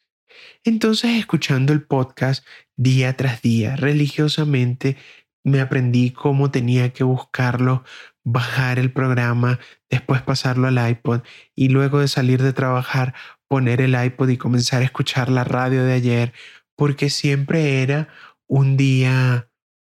Entonces, 0.63 1.11
escuchando 1.17 1.73
el 1.73 1.83
podcast 1.83 2.45
día 2.75 3.15
tras 3.15 3.41
día, 3.41 3.75
religiosamente, 3.75 4.97
me 5.43 5.61
aprendí 5.61 6.11
cómo 6.11 6.49
tenía 6.49 6.91
que 6.91 7.03
buscarlo, 7.03 7.83
bajar 8.25 8.79
el 8.79 8.91
programa, 8.91 9.59
después 9.89 10.21
pasarlo 10.23 10.67
al 10.67 10.89
iPod 10.89 11.21
y 11.53 11.69
luego 11.69 11.99
de 11.99 12.07
salir 12.07 12.41
de 12.41 12.51
trabajar, 12.51 13.13
poner 13.47 13.79
el 13.79 13.95
iPod 13.95 14.29
y 14.29 14.37
comenzar 14.37 14.81
a 14.81 14.85
escuchar 14.85 15.29
la 15.29 15.43
radio 15.43 15.85
de 15.85 15.93
ayer, 15.93 16.33
porque 16.75 17.09
siempre 17.09 17.83
era 17.83 18.09
un 18.47 18.75
día, 18.75 19.49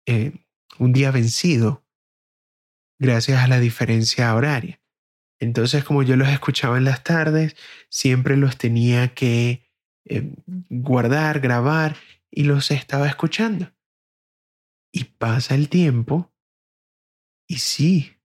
eh, 0.07 0.45
un 0.79 0.93
día 0.93 1.11
vencido, 1.11 1.85
gracias 3.01 3.43
a 3.43 3.49
la 3.49 3.61
diferencia 3.61 4.35
horaria. 4.35 4.81
Entonces, 5.41 5.83
como 5.85 6.03
yo 6.03 6.17
los 6.17 6.29
escuchaba 6.29 6.77
en 6.79 6.85
las 6.85 7.03
tardes, 7.03 7.57
siempre 7.89 8.37
los 8.37 8.59
tenía 8.59 9.15
que 9.15 9.73
eh, 10.05 10.35
guardar, 10.69 11.41
grabar 11.41 11.97
y 12.31 12.45
los 12.45 12.71
estaba 12.71 13.07
escuchando. 13.07 13.73
Y 14.93 15.05
pasa 15.05 15.55
el 15.55 15.69
tiempo 15.69 16.33
y 17.47 17.59
sí, 17.59 18.18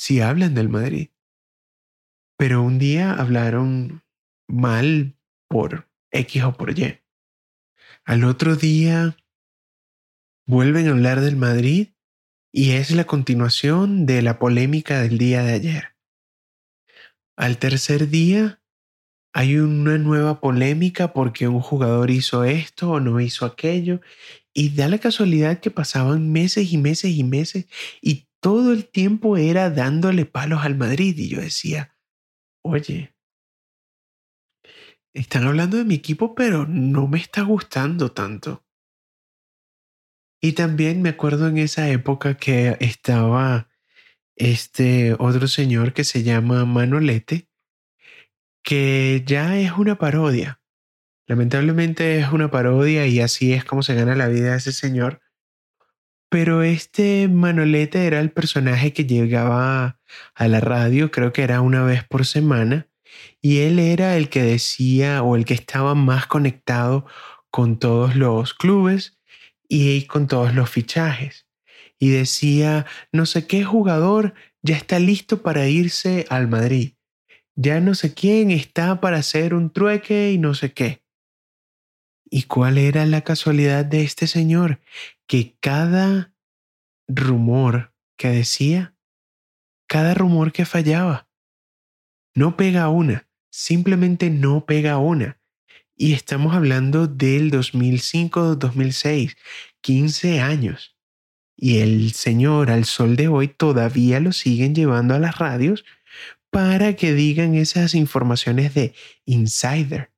sí 0.00 0.22
hablan 0.22 0.54
del 0.54 0.70
Madrid. 0.70 1.10
Pero 2.38 2.62
un 2.62 2.78
día 2.78 3.12
hablaron 3.12 4.02
mal 4.48 5.14
por 5.46 5.90
X 6.10 6.42
o 6.44 6.54
por 6.54 6.76
Y. 6.78 7.00
Al 8.06 8.24
otro 8.24 8.56
día 8.56 9.14
vuelven 10.46 10.88
a 10.88 10.92
hablar 10.92 11.20
del 11.20 11.36
Madrid 11.36 11.88
y 12.50 12.70
es 12.70 12.92
la 12.92 13.04
continuación 13.04 14.06
de 14.06 14.22
la 14.22 14.38
polémica 14.38 15.02
del 15.02 15.18
día 15.18 15.42
de 15.42 15.52
ayer. 15.52 15.84
Al 17.36 17.58
tercer 17.58 18.08
día 18.08 18.62
hay 19.34 19.58
una 19.58 19.98
nueva 19.98 20.40
polémica 20.40 21.12
porque 21.12 21.46
un 21.46 21.60
jugador 21.60 22.10
hizo 22.10 22.44
esto 22.44 22.92
o 22.92 23.00
no 23.00 23.20
hizo 23.20 23.44
aquello 23.44 24.00
y 24.54 24.70
da 24.70 24.88
la 24.88 24.96
casualidad 24.96 25.60
que 25.60 25.70
pasaban 25.70 26.32
meses 26.32 26.72
y 26.72 26.78
meses 26.78 27.10
y 27.10 27.22
meses 27.22 27.66
y 28.00 28.29
todo 28.40 28.72
el 28.72 28.88
tiempo 28.88 29.36
era 29.36 29.70
dándole 29.70 30.26
palos 30.26 30.64
al 30.64 30.74
Madrid 30.74 31.16
y 31.18 31.28
yo 31.28 31.40
decía, 31.40 31.96
oye, 32.62 33.14
están 35.12 35.44
hablando 35.44 35.76
de 35.76 35.84
mi 35.84 35.94
equipo, 35.94 36.34
pero 36.34 36.66
no 36.66 37.06
me 37.06 37.18
está 37.18 37.42
gustando 37.42 38.12
tanto. 38.12 38.64
Y 40.42 40.52
también 40.52 41.02
me 41.02 41.10
acuerdo 41.10 41.48
en 41.48 41.58
esa 41.58 41.90
época 41.90 42.36
que 42.36 42.76
estaba 42.80 43.68
este 44.36 45.14
otro 45.18 45.46
señor 45.48 45.92
que 45.92 46.04
se 46.04 46.22
llama 46.22 46.64
Manolete, 46.64 47.48
que 48.64 49.22
ya 49.26 49.58
es 49.58 49.72
una 49.72 49.98
parodia. 49.98 50.62
Lamentablemente 51.26 52.18
es 52.18 52.32
una 52.32 52.50
parodia 52.50 53.06
y 53.06 53.20
así 53.20 53.52
es 53.52 53.64
como 53.64 53.82
se 53.82 53.94
gana 53.94 54.16
la 54.16 54.28
vida 54.28 54.56
ese 54.56 54.72
señor. 54.72 55.20
Pero 56.30 56.62
este 56.62 57.28
Manolete 57.28 58.06
era 58.06 58.20
el 58.20 58.30
personaje 58.30 58.92
que 58.92 59.04
llegaba 59.04 59.98
a 60.34 60.48
la 60.48 60.60
radio, 60.60 61.10
creo 61.10 61.32
que 61.32 61.42
era 61.42 61.60
una 61.60 61.82
vez 61.82 62.04
por 62.04 62.24
semana, 62.24 62.88
y 63.42 63.58
él 63.58 63.80
era 63.80 64.16
el 64.16 64.28
que 64.28 64.42
decía 64.42 65.22
o 65.24 65.34
el 65.34 65.44
que 65.44 65.54
estaba 65.54 65.96
más 65.96 66.26
conectado 66.26 67.04
con 67.50 67.80
todos 67.80 68.14
los 68.14 68.54
clubes 68.54 69.18
y 69.68 70.06
con 70.06 70.28
todos 70.28 70.54
los 70.54 70.70
fichajes. 70.70 71.48
Y 71.98 72.10
decía, 72.10 72.86
no 73.12 73.26
sé 73.26 73.48
qué 73.48 73.64
jugador 73.64 74.34
ya 74.62 74.76
está 74.76 75.00
listo 75.00 75.42
para 75.42 75.68
irse 75.68 76.26
al 76.30 76.46
Madrid. 76.46 76.94
Ya 77.56 77.80
no 77.80 77.94
sé 77.94 78.14
quién 78.14 78.52
está 78.52 79.00
para 79.00 79.18
hacer 79.18 79.52
un 79.52 79.72
trueque 79.72 80.30
y 80.32 80.38
no 80.38 80.54
sé 80.54 80.72
qué. 80.72 81.02
¿Y 82.30 82.44
cuál 82.44 82.78
era 82.78 83.04
la 83.06 83.22
casualidad 83.22 83.84
de 83.84 84.02
este 84.02 84.28
señor? 84.28 84.80
Que 85.30 85.56
cada 85.60 86.34
rumor 87.06 87.94
que 88.16 88.30
decía, 88.30 88.96
cada 89.86 90.12
rumor 90.12 90.50
que 90.50 90.64
fallaba, 90.64 91.28
no 92.34 92.56
pega 92.56 92.88
una, 92.88 93.28
simplemente 93.48 94.28
no 94.28 94.66
pega 94.66 94.98
una. 94.98 95.40
Y 95.94 96.14
estamos 96.14 96.52
hablando 96.52 97.06
del 97.06 97.52
2005-2006, 97.52 99.36
15 99.82 100.40
años. 100.40 100.96
Y 101.56 101.78
el 101.78 102.10
señor 102.10 102.72
al 102.72 102.84
sol 102.84 103.14
de 103.14 103.28
hoy 103.28 103.46
todavía 103.46 104.18
lo 104.18 104.32
siguen 104.32 104.74
llevando 104.74 105.14
a 105.14 105.20
las 105.20 105.38
radios 105.38 105.84
para 106.50 106.96
que 106.96 107.14
digan 107.14 107.54
esas 107.54 107.94
informaciones 107.94 108.74
de 108.74 108.94
insider, 109.26 110.10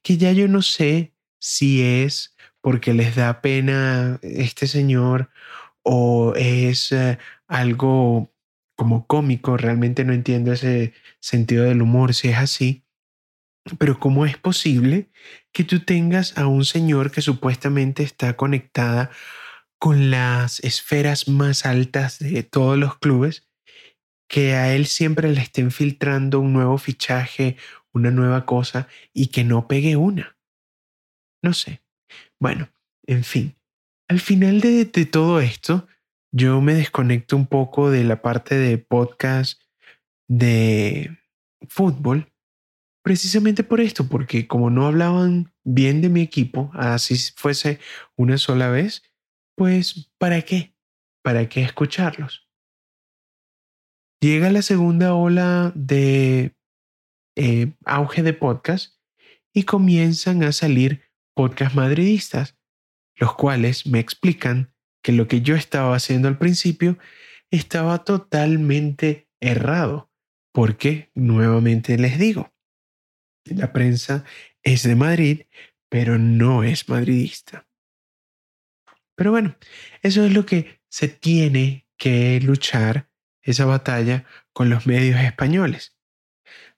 que 0.00 0.16
ya 0.16 0.32
yo 0.32 0.48
no 0.48 0.62
sé 0.62 1.12
si 1.38 1.82
es 1.82 2.35
porque 2.66 2.94
les 2.94 3.14
da 3.14 3.42
pena 3.42 4.18
este 4.22 4.66
señor 4.66 5.30
o 5.84 6.32
es 6.34 6.90
eh, 6.90 7.16
algo 7.46 8.34
como 8.76 9.06
cómico, 9.06 9.56
realmente 9.56 10.04
no 10.04 10.12
entiendo 10.12 10.52
ese 10.52 10.92
sentido 11.20 11.62
del 11.62 11.80
humor 11.80 12.12
si 12.12 12.30
es 12.30 12.38
así, 12.38 12.84
pero 13.78 14.00
¿cómo 14.00 14.26
es 14.26 14.36
posible 14.36 15.12
que 15.52 15.62
tú 15.62 15.78
tengas 15.78 16.36
a 16.36 16.48
un 16.48 16.64
señor 16.64 17.12
que 17.12 17.22
supuestamente 17.22 18.02
está 18.02 18.36
conectada 18.36 19.12
con 19.78 20.10
las 20.10 20.58
esferas 20.64 21.28
más 21.28 21.66
altas 21.66 22.18
de 22.18 22.42
todos 22.42 22.76
los 22.76 22.98
clubes, 22.98 23.46
que 24.28 24.54
a 24.54 24.74
él 24.74 24.86
siempre 24.86 25.30
le 25.30 25.40
estén 25.40 25.70
filtrando 25.70 26.40
un 26.40 26.52
nuevo 26.52 26.78
fichaje, 26.78 27.58
una 27.92 28.10
nueva 28.10 28.44
cosa 28.44 28.88
y 29.14 29.28
que 29.28 29.44
no 29.44 29.68
pegue 29.68 29.94
una? 29.94 30.36
No 31.44 31.52
sé. 31.52 31.85
Bueno, 32.40 32.68
en 33.06 33.24
fin, 33.24 33.56
al 34.08 34.20
final 34.20 34.60
de, 34.60 34.84
de 34.84 35.06
todo 35.06 35.40
esto, 35.40 35.86
yo 36.32 36.60
me 36.60 36.74
desconecto 36.74 37.36
un 37.36 37.46
poco 37.46 37.90
de 37.90 38.04
la 38.04 38.20
parte 38.22 38.56
de 38.56 38.78
podcast 38.78 39.60
de 40.28 41.16
fútbol 41.68 42.32
precisamente 43.06 43.62
por 43.62 43.80
esto, 43.80 44.08
porque 44.08 44.48
como 44.48 44.68
no 44.68 44.84
hablaban 44.84 45.54
bien 45.62 46.02
de 46.02 46.08
mi 46.08 46.22
equipo, 46.22 46.72
así 46.74 47.16
fuese 47.36 47.78
una 48.16 48.36
sola 48.36 48.68
vez, 48.68 49.04
pues 49.56 50.10
¿para 50.18 50.42
qué? 50.42 50.74
¿Para 51.22 51.48
qué 51.48 51.62
escucharlos? 51.62 52.50
Llega 54.20 54.50
la 54.50 54.62
segunda 54.62 55.14
ola 55.14 55.70
de 55.76 56.56
eh, 57.36 57.74
auge 57.84 58.24
de 58.24 58.32
podcast 58.32 58.96
y 59.54 59.62
comienzan 59.62 60.42
a 60.42 60.50
salir 60.50 61.02
podcast 61.36 61.74
madridistas, 61.74 62.56
los 63.14 63.34
cuales 63.34 63.86
me 63.86 64.00
explican 64.00 64.74
que 65.02 65.12
lo 65.12 65.28
que 65.28 65.42
yo 65.42 65.54
estaba 65.54 65.94
haciendo 65.94 66.28
al 66.28 66.38
principio 66.38 66.98
estaba 67.50 68.04
totalmente 68.04 69.28
errado, 69.40 70.10
porque 70.52 71.10
nuevamente 71.14 71.98
les 71.98 72.18
digo, 72.18 72.52
la 73.44 73.72
prensa 73.72 74.24
es 74.62 74.82
de 74.82 74.96
Madrid, 74.96 75.42
pero 75.88 76.18
no 76.18 76.64
es 76.64 76.88
madridista. 76.88 77.68
Pero 79.14 79.30
bueno, 79.30 79.56
eso 80.02 80.24
es 80.24 80.32
lo 80.32 80.46
que 80.46 80.80
se 80.88 81.08
tiene 81.08 81.86
que 81.96 82.40
luchar, 82.40 83.08
esa 83.42 83.64
batalla 83.64 84.24
con 84.52 84.70
los 84.70 84.86
medios 84.86 85.20
españoles. 85.20 85.96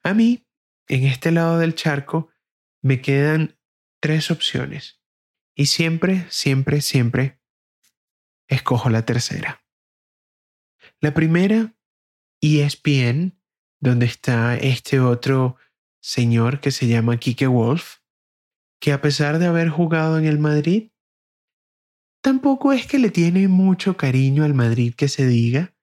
A 0.03 0.13
mí, 0.13 0.45
en 0.87 1.05
este 1.05 1.31
lado 1.31 1.57
del 1.57 1.73
charco, 1.73 2.29
me 2.83 3.01
quedan 3.01 3.58
tres 3.99 4.31
opciones. 4.31 5.01
Y 5.55 5.67
siempre, 5.67 6.25
siempre, 6.29 6.81
siempre 6.81 7.39
escojo 8.47 8.89
la 8.89 9.05
tercera. 9.05 9.63
La 11.01 11.13
primera, 11.13 11.75
ESPN, 12.41 13.39
donde 13.79 14.05
está 14.05 14.55
este 14.55 14.99
otro 14.99 15.57
señor 16.01 16.59
que 16.59 16.71
se 16.71 16.87
llama 16.87 17.17
Kike 17.17 17.47
Wolf, 17.47 17.97
que 18.79 18.93
a 18.93 19.01
pesar 19.01 19.39
de 19.39 19.45
haber 19.45 19.69
jugado 19.69 20.17
en 20.17 20.25
el 20.25 20.39
Madrid, 20.39 20.91
tampoco 22.21 22.71
es 22.73 22.87
que 22.87 22.99
le 22.99 23.11
tiene 23.11 23.47
mucho 23.47 23.97
cariño 23.97 24.43
al 24.43 24.53
Madrid 24.53 24.93
que 24.95 25.07
se 25.07 25.27
diga, 25.27 25.73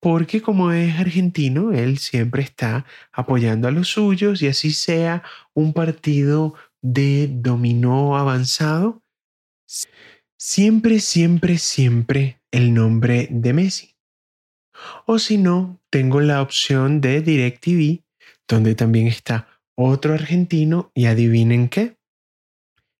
porque 0.00 0.42
como 0.42 0.72
es 0.72 0.98
argentino, 0.98 1.72
él 1.72 1.98
siempre 1.98 2.42
está 2.42 2.84
apoyando 3.12 3.66
a 3.66 3.70
los 3.70 3.88
suyos 3.88 4.42
y 4.42 4.48
así 4.48 4.72
sea 4.72 5.22
un 5.54 5.72
partido 5.72 6.54
de 6.82 7.28
dominó 7.30 8.16
avanzado, 8.16 9.02
siempre, 10.38 11.00
siempre, 11.00 11.58
siempre 11.58 12.42
el 12.50 12.74
nombre 12.74 13.28
de 13.30 13.52
Messi. 13.52 13.96
O 15.06 15.18
si 15.18 15.38
no, 15.38 15.80
tengo 15.90 16.20
la 16.20 16.42
opción 16.42 17.00
de 17.00 17.22
DirecTV 17.22 18.06
donde 18.48 18.74
también 18.74 19.06
está 19.06 19.48
otro 19.74 20.14
argentino 20.14 20.90
y 20.94 21.06
adivinen 21.06 21.68
qué. 21.68 21.98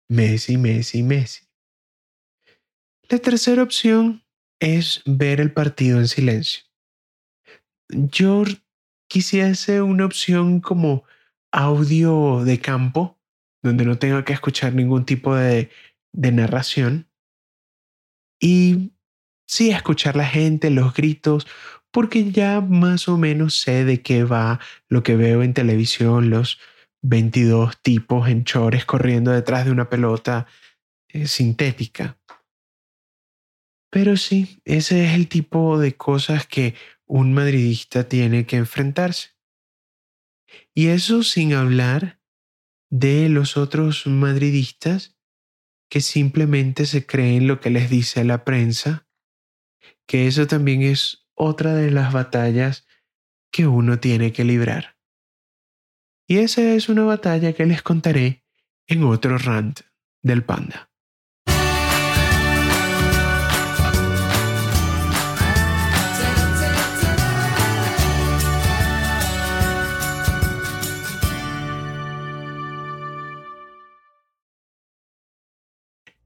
Messi, 0.09 0.57
Messi, 0.57 1.03
Messi. 1.03 1.47
La 3.09 3.18
tercera 3.18 3.62
opción 3.62 4.24
es 4.61 5.03
ver 5.07 5.41
el 5.41 5.53
partido 5.53 5.99
en 5.99 6.09
silencio. 6.09 6.64
Yo 7.89 8.45
quisiese 9.09 9.81
una 9.81 10.07
opción 10.07 10.61
como 10.61 11.05
audio 11.53 12.45
de 12.45 12.61
campo, 12.61 13.15
donde 13.66 13.84
no 13.84 13.98
tenga 13.98 14.24
que 14.24 14.32
escuchar 14.32 14.74
ningún 14.74 15.04
tipo 15.04 15.34
de, 15.34 15.70
de 16.12 16.32
narración. 16.32 17.08
Y 18.40 18.92
sí, 19.46 19.70
escuchar 19.70 20.16
la 20.16 20.26
gente, 20.26 20.70
los 20.70 20.94
gritos, 20.94 21.46
porque 21.90 22.30
ya 22.30 22.60
más 22.60 23.08
o 23.08 23.16
menos 23.16 23.60
sé 23.60 23.84
de 23.84 24.02
qué 24.02 24.24
va 24.24 24.60
lo 24.88 25.02
que 25.02 25.16
veo 25.16 25.42
en 25.42 25.54
televisión, 25.54 26.30
los 26.30 26.58
22 27.02 27.80
tipos 27.82 28.28
en 28.28 28.44
chores 28.44 28.84
corriendo 28.84 29.30
detrás 29.30 29.64
de 29.64 29.70
una 29.70 29.88
pelota 29.88 30.46
eh, 31.08 31.26
sintética. 31.26 32.18
Pero 33.90 34.16
sí, 34.16 34.60
ese 34.64 35.06
es 35.06 35.14
el 35.14 35.28
tipo 35.28 35.78
de 35.78 35.96
cosas 35.96 36.46
que 36.46 36.74
un 37.06 37.32
madridista 37.32 38.08
tiene 38.08 38.44
que 38.44 38.56
enfrentarse. 38.56 39.30
Y 40.74 40.88
eso 40.88 41.22
sin 41.22 41.54
hablar 41.54 42.15
de 42.91 43.28
los 43.28 43.57
otros 43.57 44.07
madridistas 44.07 45.16
que 45.89 46.01
simplemente 46.01 46.87
se 46.87 47.07
creen 47.07 47.47
lo 47.47 47.61
que 47.61 47.70
les 47.70 47.91
dice 47.91 48.24
la 48.24 48.45
prensa, 48.45 49.07
que 50.07 50.26
eso 50.26 50.47
también 50.47 50.82
es 50.82 51.28
otra 51.34 51.74
de 51.74 51.91
las 51.91 52.12
batallas 52.12 52.87
que 53.53 53.66
uno 53.66 53.99
tiene 53.99 54.32
que 54.32 54.45
librar. 54.45 54.97
Y 56.28 56.39
esa 56.39 56.62
es 56.74 56.89
una 56.89 57.05
batalla 57.05 57.53
que 57.53 57.66
les 57.66 57.82
contaré 57.82 58.45
en 58.87 59.05
otro 59.05 59.39
rant 59.39 59.80
del 60.22 60.45
panda. 60.45 60.91